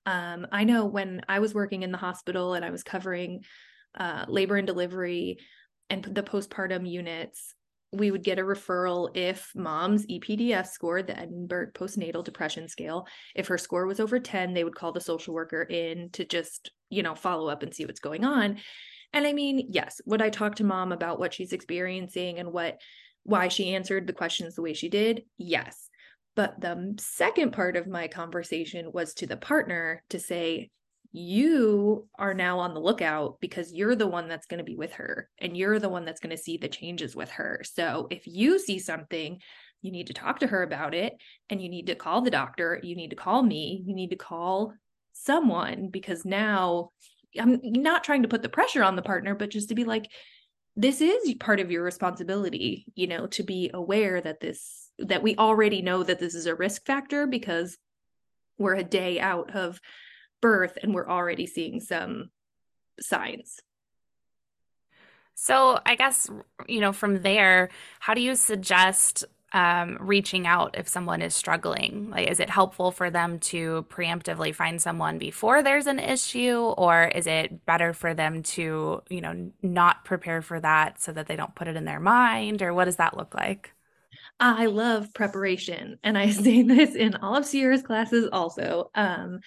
Um, 0.05 0.47
I 0.51 0.63
know 0.63 0.85
when 0.85 1.21
I 1.27 1.39
was 1.39 1.53
working 1.53 1.83
in 1.83 1.91
the 1.91 1.97
hospital 1.97 2.53
and 2.53 2.63
I 2.63 2.69
was 2.69 2.83
covering 2.83 3.43
uh, 3.97 4.25
labor 4.27 4.55
and 4.55 4.67
delivery 4.67 5.39
and 5.89 6.03
the 6.03 6.23
postpartum 6.23 6.89
units, 6.89 7.53
we 7.91 8.11
would 8.11 8.23
get 8.23 8.39
a 8.39 8.43
referral 8.43 9.15
if 9.15 9.51
mom's 9.55 10.05
EPDS 10.07 10.67
score, 10.67 11.01
the 11.01 11.17
Edinburgh 11.17 11.71
Postnatal 11.73 12.23
Depression 12.23 12.67
Scale, 12.67 13.07
if 13.35 13.47
her 13.47 13.57
score 13.57 13.85
was 13.85 13.99
over 13.99 14.19
10, 14.19 14.53
they 14.53 14.63
would 14.63 14.75
call 14.75 14.91
the 14.91 14.99
social 14.99 15.33
worker 15.33 15.61
in 15.61 16.09
to 16.11 16.25
just, 16.25 16.71
you 16.89 17.03
know, 17.03 17.15
follow 17.15 17.47
up 17.47 17.63
and 17.63 17.73
see 17.73 17.85
what's 17.85 17.99
going 17.99 18.25
on. 18.25 18.57
And 19.13 19.25
I 19.25 19.33
mean, 19.33 19.67
yes, 19.69 20.01
would 20.05 20.21
I 20.21 20.29
talk 20.29 20.55
to 20.55 20.63
mom 20.63 20.91
about 20.91 21.19
what 21.19 21.33
she's 21.33 21.53
experiencing 21.53 22.39
and 22.39 22.51
what 22.51 22.81
why 23.23 23.47
she 23.47 23.73
answered 23.73 24.05
the 24.05 24.13
questions 24.13 24.55
the 24.55 24.61
way 24.61 24.73
she 24.73 24.89
did? 24.89 25.23
Yes. 25.37 25.89
But 26.35 26.59
the 26.59 26.95
second 26.99 27.53
part 27.53 27.77
of 27.77 27.87
my 27.87 28.07
conversation 28.07 28.91
was 28.91 29.13
to 29.15 29.27
the 29.27 29.37
partner 29.37 30.03
to 30.09 30.19
say, 30.19 30.69
you 31.15 32.07
are 32.19 32.33
now 32.33 32.59
on 32.59 32.73
the 32.73 32.79
lookout 32.79 33.37
because 33.39 33.71
you're 33.71 33.95
the 33.95 34.07
one 34.07 34.27
that's 34.27 34.47
going 34.47 34.57
to 34.57 34.65
be 34.65 34.75
with 34.75 34.93
her 34.93 35.29
and 35.39 35.55
you're 35.55 35.79
the 35.79 35.89
one 35.89 36.03
that's 36.03 36.19
going 36.19 36.35
to 36.35 36.41
see 36.41 36.57
the 36.57 36.67
changes 36.67 37.15
with 37.15 37.31
her. 37.31 37.61
So 37.63 38.07
if 38.11 38.27
you 38.27 38.59
see 38.59 38.79
something, 38.79 39.39
you 39.81 39.91
need 39.91 40.07
to 40.07 40.13
talk 40.13 40.39
to 40.39 40.47
her 40.47 40.61
about 40.61 40.93
it 40.93 41.13
and 41.49 41.61
you 41.61 41.69
need 41.69 41.87
to 41.87 41.95
call 41.95 42.21
the 42.21 42.31
doctor, 42.31 42.81
you 42.83 42.97
need 42.97 43.11
to 43.11 43.15
call 43.15 43.41
me, 43.43 43.81
you 43.85 43.95
need 43.95 44.09
to 44.09 44.17
call 44.17 44.73
someone 45.13 45.89
because 45.89 46.25
now 46.25 46.89
I'm 47.39 47.61
not 47.63 48.03
trying 48.03 48.23
to 48.23 48.27
put 48.27 48.41
the 48.41 48.49
pressure 48.49 48.83
on 48.83 48.97
the 48.97 49.01
partner, 49.01 49.35
but 49.35 49.51
just 49.51 49.69
to 49.69 49.75
be 49.75 49.85
like, 49.85 50.09
this 50.75 50.99
is 50.99 51.33
part 51.39 51.61
of 51.61 51.71
your 51.71 51.83
responsibility, 51.83 52.85
you 52.95 53.07
know, 53.07 53.27
to 53.27 53.43
be 53.43 53.71
aware 53.73 54.19
that 54.19 54.41
this, 54.41 54.89
that 54.99 55.23
we 55.23 55.37
already 55.37 55.81
know 55.81 56.03
that 56.03 56.19
this 56.19 56.35
is 56.35 56.45
a 56.45 56.55
risk 56.55 56.85
factor 56.85 57.25
because 57.25 57.77
we're 58.57 58.75
a 58.75 58.83
day 58.83 59.19
out 59.19 59.55
of 59.55 59.79
birth 60.45 60.77
and 60.83 60.93
we're 60.93 61.09
already 61.09 61.47
seeing 61.47 61.79
some 61.79 62.29
signs. 62.99 63.59
So, 65.33 65.79
I 65.83 65.95
guess, 65.95 66.29
you 66.67 66.81
know, 66.81 66.93
from 66.93 67.23
there, 67.23 67.69
how 67.99 68.13
do 68.13 68.21
you 68.21 68.35
suggest 68.35 69.25
um, 69.53 69.97
reaching 69.99 70.45
out 70.45 70.75
if 70.77 70.87
someone 70.87 71.23
is 71.23 71.35
struggling? 71.35 72.11
Like, 72.11 72.29
is 72.29 72.39
it 72.39 72.51
helpful 72.51 72.91
for 72.91 73.09
them 73.09 73.39
to 73.51 73.87
preemptively 73.89 74.53
find 74.53 74.79
someone 74.79 75.17
before 75.17 75.63
there's 75.63 75.87
an 75.87 75.97
issue, 75.97 76.59
or 76.77 77.05
is 77.05 77.25
it 77.25 77.65
better 77.65 77.91
for 77.91 78.13
them 78.13 78.43
to, 78.43 79.01
you 79.09 79.21
know, 79.21 79.51
not 79.63 80.05
prepare 80.05 80.43
for 80.43 80.59
that 80.59 81.01
so 81.01 81.11
that 81.11 81.25
they 81.25 81.35
don't 81.35 81.55
put 81.55 81.67
it 81.67 81.75
in 81.75 81.85
their 81.85 81.99
mind, 81.99 82.61
or 82.61 82.71
what 82.71 82.85
does 82.85 82.97
that 82.97 83.17
look 83.17 83.33
like? 83.33 83.71
I 84.39 84.67
love 84.67 85.11
preparation, 85.15 85.97
and 86.03 86.15
I 86.15 86.29
say 86.43 86.61
this 86.61 86.93
in 86.93 87.15
all 87.15 87.35
of 87.35 87.47
Sierra's 87.47 87.81
classes 87.81 88.29
also. 88.31 88.91
Um, 88.93 89.39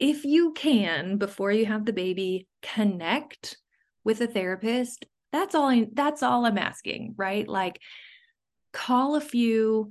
if 0.00 0.24
you 0.24 0.52
can, 0.52 1.18
before 1.18 1.52
you 1.52 1.66
have 1.66 1.84
the 1.84 1.92
baby, 1.92 2.48
connect 2.62 3.58
with 4.02 4.20
a 4.20 4.26
therapist 4.26 5.04
that's 5.32 5.54
all 5.54 5.68
I 5.68 5.86
that's 5.92 6.22
all 6.22 6.44
I'm 6.44 6.58
asking, 6.58 7.14
right? 7.16 7.46
Like 7.46 7.80
call 8.72 9.16
a 9.16 9.20
few 9.20 9.90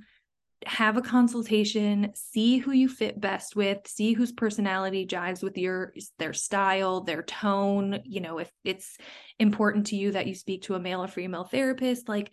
have 0.66 0.98
a 0.98 1.02
consultation, 1.02 2.12
see 2.14 2.58
who 2.58 2.72
you 2.72 2.86
fit 2.86 3.18
best 3.18 3.56
with, 3.56 3.78
see 3.86 4.12
whose 4.12 4.32
personality 4.32 5.06
jives 5.06 5.42
with 5.42 5.56
your 5.56 5.94
their 6.18 6.34
style, 6.34 7.00
their 7.00 7.22
tone, 7.22 8.00
you 8.04 8.20
know, 8.20 8.38
if 8.38 8.50
it's 8.64 8.98
important 9.38 9.86
to 9.86 9.96
you 9.96 10.12
that 10.12 10.26
you 10.26 10.34
speak 10.34 10.62
to 10.62 10.74
a 10.74 10.80
male 10.80 11.02
or 11.02 11.08
female 11.08 11.44
therapist, 11.44 12.08
like 12.08 12.30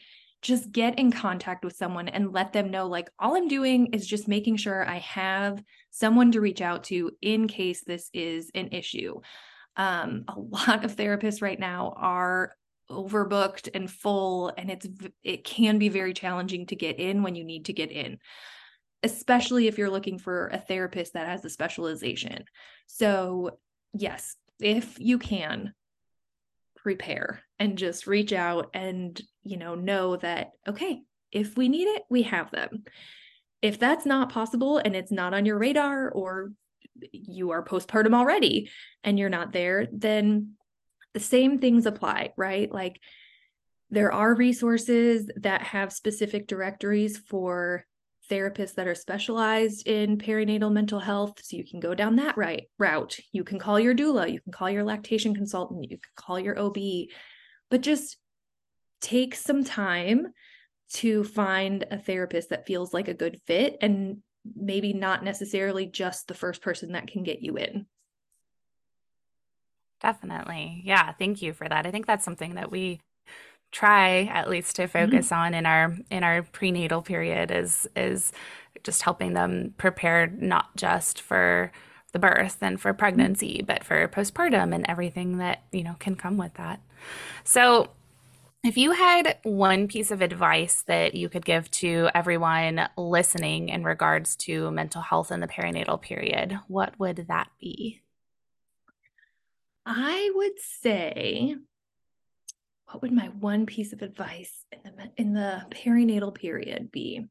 just 0.48 0.72
get 0.72 0.98
in 0.98 1.12
contact 1.12 1.66
with 1.66 1.76
someone 1.76 2.08
and 2.08 2.32
let 2.32 2.54
them 2.54 2.72
know 2.72 2.88
like 2.88 3.10
all 3.20 3.36
I'm 3.36 3.50
doing 3.50 3.88
is 3.88 4.08
just 4.08 4.30
making 4.30 4.56
sure 4.56 4.88
I 4.88 5.00
have 5.00 5.62
someone 5.92 6.32
to 6.32 6.42
reach 6.42 6.62
out 6.62 6.86
to 6.86 7.12
in 7.22 7.50
case 7.50 7.84
this 7.84 8.10
is 8.14 8.50
an 8.56 8.70
issue. 8.70 9.20
Um, 9.76 10.24
a 10.30 10.40
lot 10.40 10.86
of 10.86 10.96
therapists 10.96 11.42
right 11.42 11.60
now 11.60 11.94
are 11.98 12.54
overbooked 12.90 13.68
and 13.74 13.92
full 13.92 14.54
and 14.58 14.72
it's 14.72 14.88
it 15.22 15.44
can 15.44 15.78
be 15.78 15.90
very 15.90 16.14
challenging 16.14 16.66
to 16.68 16.78
get 16.78 16.98
in 16.98 17.24
when 17.24 17.36
you 17.36 17.44
need 17.44 17.66
to 17.66 17.74
get 17.74 17.92
in 17.92 18.18
especially 19.04 19.68
if 19.68 19.78
you're 19.78 19.90
looking 19.90 20.18
for 20.18 20.48
a 20.48 20.58
therapist 20.58 21.12
that 21.12 21.28
has 21.28 21.44
a 21.44 21.50
specialization 21.50 22.46
so 22.86 23.52
yes 23.94 24.38
if 24.62 24.98
you 25.02 25.18
can 25.18 25.74
prepare 26.78 27.42
and 27.60 27.78
just 27.78 28.08
reach 28.08 28.32
out 28.32 28.70
and 28.74 29.22
you 29.48 29.58
know 29.58 29.76
know 29.76 30.16
that 30.18 30.52
okay 30.68 31.02
if 31.32 31.58
we 31.58 31.70
need 31.70 31.88
it 31.88 32.04
we 32.10 32.24
have 32.24 32.52
them 32.52 32.84
if 33.62 33.80
that's 33.80 34.06
not 34.06 34.32
possible 34.32 34.78
and 34.78 34.96
it's 34.96 35.12
not 35.12 35.34
on 35.34 35.46
your 35.46 35.58
radar 35.58 36.10
or 36.10 36.52
you 37.12 37.52
are 37.52 37.64
postpartum 37.64 38.14
already 38.14 38.70
and 39.04 39.20
you're 39.20 39.30
not 39.30 39.52
there 39.52 39.88
then 39.92 40.58
the 41.18 41.24
same 41.24 41.58
things 41.58 41.88
apply, 41.88 42.32
right? 42.38 42.72
Like 42.72 43.02
there 43.90 44.12
are 44.12 44.36
resources 44.36 45.28
that 45.38 45.64
have 45.64 45.92
specific 45.92 46.46
directories 46.46 47.18
for 47.18 47.86
therapists 48.30 48.76
that 48.76 48.88
are 48.88 48.94
specialized 48.94 49.88
in 49.88 50.20
perinatal 50.20 50.72
mental 50.72 51.00
health. 51.00 51.40
So 51.42 51.58
you 51.58 51.66
can 51.66 51.80
go 51.80 51.96
down 51.96 52.18
that 52.18 52.38
right 52.38 52.70
route. 52.78 53.18
You 53.32 53.44
can 53.44 53.58
call 53.58 53.80
your 53.80 53.96
doula, 53.96 54.32
you 54.32 54.40
can 54.42 54.52
call 54.52 54.70
your 54.70 54.84
lactation 54.84 55.34
consultant, 55.34 55.90
you 55.90 55.98
can 55.98 56.12
call 56.16 56.40
your 56.40 56.60
OB, 56.60 56.78
but 57.72 57.82
just 57.82 58.18
take 59.02 59.36
some 59.36 59.64
time 59.64 60.28
to 60.90 61.24
find 61.24 61.86
a 61.92 61.98
therapist 61.98 62.50
that 62.50 62.66
feels 62.66 62.94
like 62.94 63.08
a 63.08 63.14
good 63.14 63.40
fit 63.46 63.78
and 63.82 64.18
maybe 64.56 64.94
not 64.94 65.24
necessarily 65.24 65.86
just 65.86 66.28
the 66.28 66.34
first 66.34 66.62
person 66.62 66.94
that 66.94 67.08
can 67.08 67.24
get 67.24 67.42
you 67.42 67.58
in. 67.58 67.86
Definitely. 70.02 70.82
Yeah, 70.86 71.12
thank 71.14 71.42
you 71.42 71.54
for 71.54 71.68
that. 71.68 71.86
I 71.86 71.92
think 71.92 72.06
that's 72.06 72.24
something 72.24 72.56
that 72.56 72.72
we 72.72 73.02
try 73.72 74.24
at 74.24 74.50
least 74.50 74.78
to 74.78 74.84
mm-hmm. 74.84 74.92
focus 74.92 75.28
mm-hmm. 75.28 75.42
on 75.42 75.54
in 75.54 75.66
our 75.66 75.98
in 76.10 76.24
our 76.24 76.44
prenatal 76.44 77.02
period 77.02 77.52
is 77.52 77.88
is 77.96 78.32
just 78.84 79.02
helping 79.02 79.34
them 79.34 79.74
prepare 79.78 80.28
not 80.28 80.76
just 80.78 81.20
for 81.20 81.72
the 82.14 82.20
birth 82.20 82.58
and 82.62 82.80
for 82.80 82.92
mm-hmm. 82.92 83.00
pregnancy, 83.00 83.64
but 83.66 83.84
for 83.84 84.08
postpartum 84.08 84.74
and 84.74 84.86
everything 84.88 85.38
that, 85.38 85.64
you 85.72 85.84
know, 85.84 85.96
can 86.00 86.16
come 86.16 86.38
with 86.38 86.54
that. 86.56 86.82
So, 87.44 87.90
if 88.64 88.78
you 88.78 88.92
had 88.92 89.38
one 89.44 89.88
piece 89.88 90.12
of 90.12 90.22
advice 90.22 90.84
that 90.88 91.14
you 91.14 91.30
could 91.30 91.46
give 91.46 91.70
to 91.72 92.10
everyone 92.14 92.90
listening 92.98 93.70
in 93.70 93.84
regards 93.84 94.36
to 94.36 94.72
mental 94.72 95.02
health 95.02 95.32
in 95.32 95.40
the 95.40 95.48
perinatal 95.48 96.02
period, 96.02 96.60
what 96.68 96.98
would 97.00 97.26
that 97.28 97.50
be? 97.60 98.02
I 99.86 100.32
would 100.36 100.60
say, 100.60 101.56
what 102.88 103.02
would 103.02 103.12
my 103.12 103.28
one 103.40 103.66
piece 103.66 103.94
of 103.94 104.02
advice 104.02 104.66
in 104.72 104.96
the 104.96 105.12
in 105.16 105.34
the 105.34 105.66
perinatal 105.72 106.36
period 106.36 106.92
be? 106.92 107.26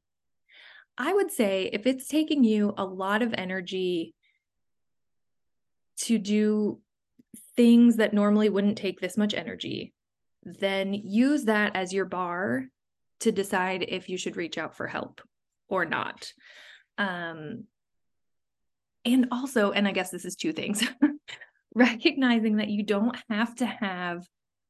I 0.96 1.12
would 1.12 1.30
say 1.30 1.68
if 1.72 1.86
it's 1.86 2.08
taking 2.08 2.44
you 2.44 2.72
a 2.78 2.84
lot 2.84 3.20
of 3.20 3.34
energy 3.36 4.14
to 5.98 6.18
do 6.18 6.80
things 7.56 7.96
that 7.96 8.14
normally 8.14 8.48
wouldn't 8.48 8.78
take 8.78 9.00
this 9.00 9.16
much 9.16 9.34
energy, 9.34 9.92
then 10.46 10.94
use 10.94 11.44
that 11.44 11.74
as 11.74 11.92
your 11.92 12.04
bar 12.04 12.64
to 13.20 13.32
decide 13.32 13.84
if 13.88 14.08
you 14.08 14.16
should 14.16 14.36
reach 14.36 14.58
out 14.58 14.76
for 14.76 14.86
help 14.86 15.20
or 15.68 15.84
not. 15.84 16.32
Um, 16.98 17.64
and 19.04 19.28
also, 19.32 19.72
and 19.72 19.86
I 19.86 19.92
guess 19.92 20.10
this 20.10 20.24
is 20.24 20.36
two 20.36 20.52
things. 20.52 20.86
recognizing 21.76 22.56
that 22.56 22.70
you 22.70 22.82
don't 22.82 23.16
have 23.28 23.54
to 23.54 23.66
have 23.66 24.26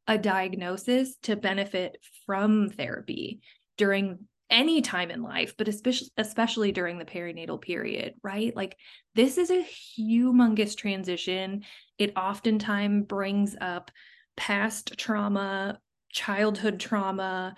a 0.09 0.19
diagnosis 0.19 1.17
to 1.23 1.37
benefit 1.37 1.99
from 2.27 2.69
therapy 2.69 3.41
during 3.77 4.19
any 4.51 4.81
time 4.81 5.11
in 5.11 5.23
life 5.23 5.55
but 5.57 5.67
especially 5.67 6.09
especially 6.17 6.71
during 6.71 6.99
the 6.99 7.05
perinatal 7.05 7.61
period 7.61 8.15
right 8.23 8.55
like 8.55 8.77
this 9.17 9.39
is 9.39 9.51
a 9.51 9.67
humongous 9.99 10.77
transition 10.77 11.65
it 11.99 12.17
oftentimes 12.17 13.07
brings 13.07 13.57
up 13.61 13.91
past 14.37 14.97
trauma 14.99 15.79
childhood 16.13 16.81
trauma 16.81 17.55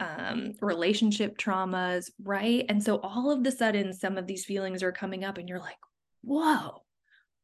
um, 0.00 0.52
relationship 0.60 1.36
traumas 1.36 2.10
right 2.22 2.64
and 2.68 2.82
so 2.82 3.00
all 3.00 3.30
of 3.30 3.42
the 3.42 3.50
sudden 3.50 3.92
some 3.92 4.16
of 4.16 4.26
these 4.26 4.44
feelings 4.44 4.82
are 4.82 4.92
coming 4.92 5.24
up 5.24 5.38
and 5.38 5.48
you're 5.48 5.58
like 5.58 5.78
whoa 6.22 6.82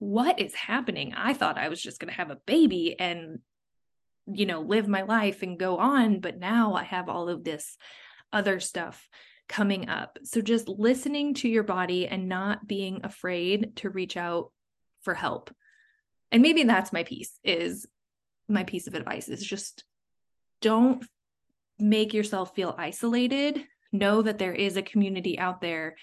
what 0.04 0.38
is 0.38 0.54
happening? 0.54 1.14
I 1.16 1.32
thought 1.32 1.58
I 1.58 1.68
was 1.68 1.80
just 1.80 1.98
going 1.98 2.10
to 2.10 2.16
have 2.16 2.30
a 2.30 2.40
baby 2.46 2.94
and, 2.98 3.38
you 4.26 4.44
know, 4.44 4.60
live 4.60 4.86
my 4.86 5.02
life 5.02 5.42
and 5.42 5.58
go 5.58 5.78
on. 5.78 6.20
But 6.20 6.38
now 6.38 6.74
I 6.74 6.84
have 6.84 7.08
all 7.08 7.28
of 7.28 7.42
this 7.42 7.78
other 8.32 8.60
stuff 8.60 9.08
coming 9.48 9.88
up. 9.88 10.18
So 10.24 10.40
just 10.40 10.68
listening 10.68 11.34
to 11.34 11.48
your 11.48 11.62
body 11.62 12.06
and 12.06 12.28
not 12.28 12.66
being 12.66 13.00
afraid 13.04 13.76
to 13.76 13.90
reach 13.90 14.16
out 14.16 14.52
for 15.02 15.14
help. 15.14 15.54
And 16.30 16.42
maybe 16.42 16.64
that's 16.64 16.92
my 16.92 17.04
piece 17.04 17.38
is 17.42 17.86
my 18.48 18.64
piece 18.64 18.86
of 18.86 18.94
advice 18.94 19.28
is 19.28 19.44
just 19.44 19.84
don't 20.60 21.04
make 21.78 22.14
yourself 22.14 22.54
feel 22.54 22.74
isolated. 22.78 23.64
Know 23.92 24.22
that 24.22 24.38
there 24.38 24.54
is 24.54 24.76
a 24.76 24.82
community 24.82 25.38
out 25.38 25.60
there 25.60 25.96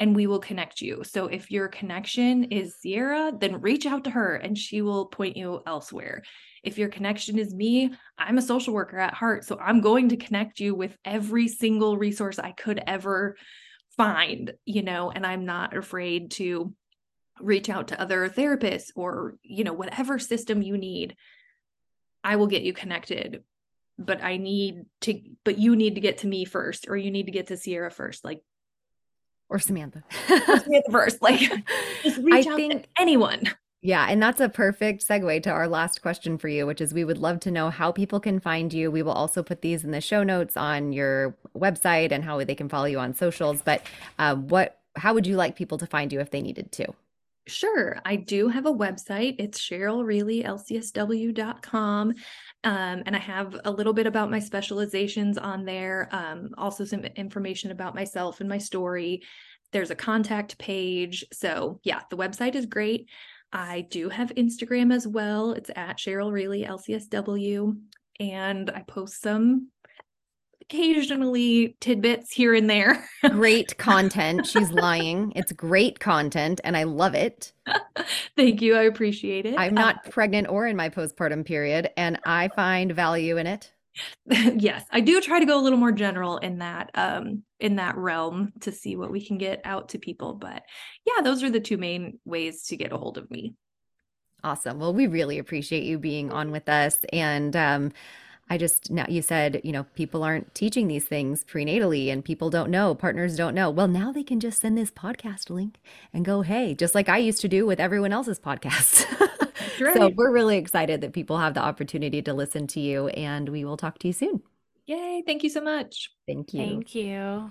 and 0.00 0.14
we 0.14 0.26
will 0.26 0.40
connect 0.40 0.80
you. 0.80 1.02
So 1.04 1.26
if 1.26 1.50
your 1.50 1.68
connection 1.68 2.44
is 2.44 2.76
Sierra, 2.76 3.32
then 3.38 3.60
reach 3.60 3.86
out 3.86 4.04
to 4.04 4.10
her 4.10 4.34
and 4.34 4.58
she 4.58 4.82
will 4.82 5.06
point 5.06 5.36
you 5.36 5.62
elsewhere. 5.66 6.22
If 6.64 6.78
your 6.78 6.88
connection 6.88 7.38
is 7.38 7.54
me, 7.54 7.92
I'm 8.18 8.38
a 8.38 8.42
social 8.42 8.74
worker 8.74 8.98
at 8.98 9.14
heart. 9.14 9.44
So 9.44 9.58
I'm 9.58 9.80
going 9.80 10.08
to 10.08 10.16
connect 10.16 10.58
you 10.58 10.74
with 10.74 10.96
every 11.04 11.46
single 11.48 11.96
resource 11.96 12.38
I 12.38 12.52
could 12.52 12.82
ever 12.86 13.36
find, 13.96 14.52
you 14.64 14.82
know, 14.82 15.10
and 15.10 15.24
I'm 15.24 15.44
not 15.44 15.76
afraid 15.76 16.32
to 16.32 16.74
reach 17.40 17.68
out 17.68 17.88
to 17.88 18.00
other 18.00 18.28
therapists 18.28 18.90
or, 18.96 19.36
you 19.42 19.64
know, 19.64 19.72
whatever 19.72 20.18
system 20.18 20.62
you 20.62 20.76
need. 20.76 21.16
I 22.24 22.36
will 22.36 22.48
get 22.48 22.62
you 22.62 22.72
connected 22.72 23.44
but 23.98 24.22
I 24.22 24.36
need 24.36 24.86
to, 25.02 25.20
but 25.44 25.58
you 25.58 25.76
need 25.76 25.94
to 25.94 26.00
get 26.00 26.18
to 26.18 26.26
me 26.26 26.44
first, 26.44 26.86
or 26.88 26.96
you 26.96 27.10
need 27.10 27.26
to 27.26 27.32
get 27.32 27.48
to 27.48 27.56
Sierra 27.56 27.90
first. 27.90 28.24
Like 28.24 28.42
or 29.48 29.58
Samantha. 29.58 30.02
or 30.30 30.58
Samantha 30.58 30.90
first. 30.90 31.22
Like 31.22 31.40
just 32.02 32.18
reach 32.18 32.46
I 32.46 32.50
out 32.50 32.56
think, 32.56 32.82
to 32.82 32.88
anyone. 32.98 33.50
Yeah, 33.82 34.06
and 34.08 34.22
that's 34.22 34.40
a 34.40 34.48
perfect 34.48 35.06
segue 35.06 35.42
to 35.42 35.50
our 35.50 35.68
last 35.68 36.00
question 36.00 36.38
for 36.38 36.48
you, 36.48 36.66
which 36.66 36.80
is 36.80 36.94
we 36.94 37.04
would 37.04 37.18
love 37.18 37.38
to 37.40 37.50
know 37.50 37.68
how 37.68 37.92
people 37.92 38.18
can 38.18 38.40
find 38.40 38.72
you. 38.72 38.90
We 38.90 39.02
will 39.02 39.12
also 39.12 39.42
put 39.42 39.60
these 39.60 39.84
in 39.84 39.90
the 39.90 40.00
show 40.00 40.22
notes 40.22 40.56
on 40.56 40.92
your 40.94 41.36
website 41.54 42.10
and 42.10 42.24
how 42.24 42.42
they 42.42 42.54
can 42.54 42.70
follow 42.70 42.86
you 42.86 42.98
on 42.98 43.14
socials. 43.14 43.60
But 43.62 43.82
uh, 44.18 44.36
what, 44.36 44.80
how 44.96 45.12
would 45.12 45.26
you 45.26 45.36
like 45.36 45.54
people 45.54 45.76
to 45.78 45.86
find 45.86 46.14
you 46.14 46.20
if 46.20 46.30
they 46.30 46.40
needed 46.40 46.72
to? 46.72 46.94
Sure. 47.46 48.00
I 48.06 48.16
do 48.16 48.48
have 48.48 48.64
a 48.64 48.72
website. 48.72 49.34
It's 49.38 49.60
CherylReeley.lcsw.com. 49.60 52.14
Um, 52.64 53.02
and 53.04 53.14
I 53.14 53.18
have 53.18 53.54
a 53.66 53.70
little 53.70 53.92
bit 53.92 54.06
about 54.06 54.30
my 54.30 54.38
specializations 54.38 55.36
on 55.36 55.66
there, 55.66 56.08
um, 56.10 56.54
also 56.56 56.86
some 56.86 57.04
information 57.04 57.70
about 57.70 57.94
myself 57.94 58.40
and 58.40 58.48
my 58.48 58.56
story. 58.58 59.22
there's 59.72 59.90
a 59.90 59.96
contact 59.96 60.56
page. 60.56 61.22
So, 61.32 61.80
yeah, 61.82 62.00
the 62.08 62.16
website 62.16 62.54
is 62.54 62.64
great. 62.64 63.10
I 63.52 63.82
do 63.90 64.08
have 64.08 64.32
Instagram 64.36 64.94
as 64.94 65.06
well. 65.06 65.52
It's 65.52 65.70
at 65.74 65.98
Cheryl 65.98 66.30
Reeley 66.30 66.66
LCSW. 66.66 67.76
And 68.20 68.70
I 68.70 68.82
post 68.82 69.20
some 69.20 69.70
occasionally 70.64 71.76
tidbits 71.80 72.32
here 72.32 72.54
and 72.54 72.68
there. 72.68 73.08
great 73.30 73.76
content. 73.78 74.46
She's 74.46 74.70
lying. 74.70 75.32
It's 75.36 75.52
great 75.52 76.00
content 76.00 76.60
and 76.64 76.76
I 76.76 76.84
love 76.84 77.14
it. 77.14 77.52
Thank 78.36 78.62
you. 78.62 78.76
I 78.76 78.82
appreciate 78.82 79.46
it. 79.46 79.54
I'm 79.58 79.74
not 79.74 80.06
uh, 80.06 80.10
pregnant 80.10 80.48
or 80.48 80.66
in 80.66 80.76
my 80.76 80.88
postpartum 80.88 81.44
period 81.44 81.90
and 81.96 82.18
I 82.24 82.48
find 82.48 82.92
value 82.92 83.36
in 83.36 83.46
it. 83.46 83.72
yes, 84.26 84.84
I 84.90 85.00
do 85.00 85.20
try 85.20 85.38
to 85.38 85.46
go 85.46 85.60
a 85.60 85.62
little 85.62 85.78
more 85.78 85.92
general 85.92 86.38
in 86.38 86.58
that 86.58 86.90
um 86.94 87.44
in 87.60 87.76
that 87.76 87.96
realm 87.96 88.52
to 88.60 88.72
see 88.72 88.96
what 88.96 89.12
we 89.12 89.24
can 89.24 89.38
get 89.38 89.60
out 89.64 89.90
to 89.90 89.98
people, 89.98 90.34
but 90.34 90.62
yeah, 91.06 91.22
those 91.22 91.44
are 91.44 91.50
the 91.50 91.60
two 91.60 91.76
main 91.76 92.18
ways 92.24 92.64
to 92.64 92.76
get 92.76 92.92
a 92.92 92.96
hold 92.96 93.18
of 93.18 93.30
me. 93.30 93.54
Awesome. 94.42 94.80
Well, 94.80 94.92
we 94.92 95.06
really 95.06 95.38
appreciate 95.38 95.84
you 95.84 95.98
being 95.98 96.32
on 96.32 96.50
with 96.50 96.68
us 96.68 96.98
and 97.12 97.54
um 97.54 97.92
I 98.50 98.58
just 98.58 98.90
now 98.90 99.06
you 99.08 99.22
said, 99.22 99.60
you 99.64 99.72
know, 99.72 99.84
people 99.94 100.22
aren't 100.22 100.54
teaching 100.54 100.88
these 100.88 101.04
things 101.04 101.44
prenatally 101.44 102.12
and 102.12 102.24
people 102.24 102.50
don't 102.50 102.70
know, 102.70 102.94
partners 102.94 103.36
don't 103.36 103.54
know. 103.54 103.70
Well, 103.70 103.88
now 103.88 104.12
they 104.12 104.22
can 104.22 104.40
just 104.40 104.60
send 104.60 104.76
this 104.76 104.90
podcast 104.90 105.50
link 105.50 105.80
and 106.12 106.24
go, 106.24 106.42
hey, 106.42 106.74
just 106.74 106.94
like 106.94 107.08
I 107.08 107.18
used 107.18 107.40
to 107.40 107.48
do 107.48 107.66
with 107.66 107.80
everyone 107.80 108.12
else's 108.12 108.38
podcast. 108.38 109.06
Right. 109.80 109.94
so 109.96 110.10
we're 110.14 110.32
really 110.32 110.58
excited 110.58 111.00
that 111.00 111.12
people 111.12 111.38
have 111.38 111.54
the 111.54 111.62
opportunity 111.62 112.20
to 112.22 112.34
listen 112.34 112.66
to 112.68 112.80
you 112.80 113.08
and 113.08 113.48
we 113.48 113.64
will 113.64 113.76
talk 113.76 113.98
to 114.00 114.08
you 114.08 114.12
soon. 114.12 114.42
Yay. 114.86 115.22
Thank 115.26 115.42
you 115.42 115.50
so 115.50 115.62
much. 115.62 116.10
Thank 116.26 116.52
you. 116.52 116.60
Thank 116.60 116.94
you. 116.94 117.50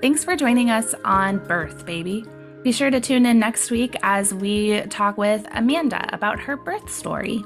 Thanks 0.00 0.22
for 0.22 0.36
joining 0.36 0.70
us 0.70 0.94
on 1.04 1.44
Birth 1.48 1.84
Baby. 1.84 2.24
Be 2.62 2.72
sure 2.72 2.90
to 2.90 3.00
tune 3.00 3.24
in 3.24 3.38
next 3.38 3.70
week 3.70 3.96
as 4.02 4.34
we 4.34 4.82
talk 4.82 5.16
with 5.16 5.46
Amanda 5.52 6.08
about 6.12 6.40
her 6.40 6.56
birth 6.56 6.90
story. 6.90 7.42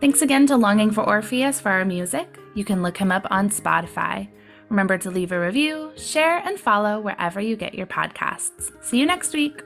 Thanks 0.00 0.22
again 0.22 0.46
to 0.46 0.56
Longing 0.56 0.92
for 0.92 1.02
Orpheus 1.02 1.60
for 1.60 1.70
our 1.70 1.84
music. 1.84 2.38
You 2.54 2.64
can 2.64 2.82
look 2.82 2.96
him 2.96 3.10
up 3.10 3.26
on 3.30 3.50
Spotify. 3.50 4.28
Remember 4.68 4.96
to 4.98 5.10
leave 5.10 5.32
a 5.32 5.40
review, 5.40 5.92
share, 5.96 6.38
and 6.38 6.58
follow 6.58 7.00
wherever 7.00 7.40
you 7.40 7.56
get 7.56 7.74
your 7.74 7.86
podcasts. 7.86 8.70
See 8.82 8.98
you 8.98 9.06
next 9.06 9.34
week. 9.34 9.62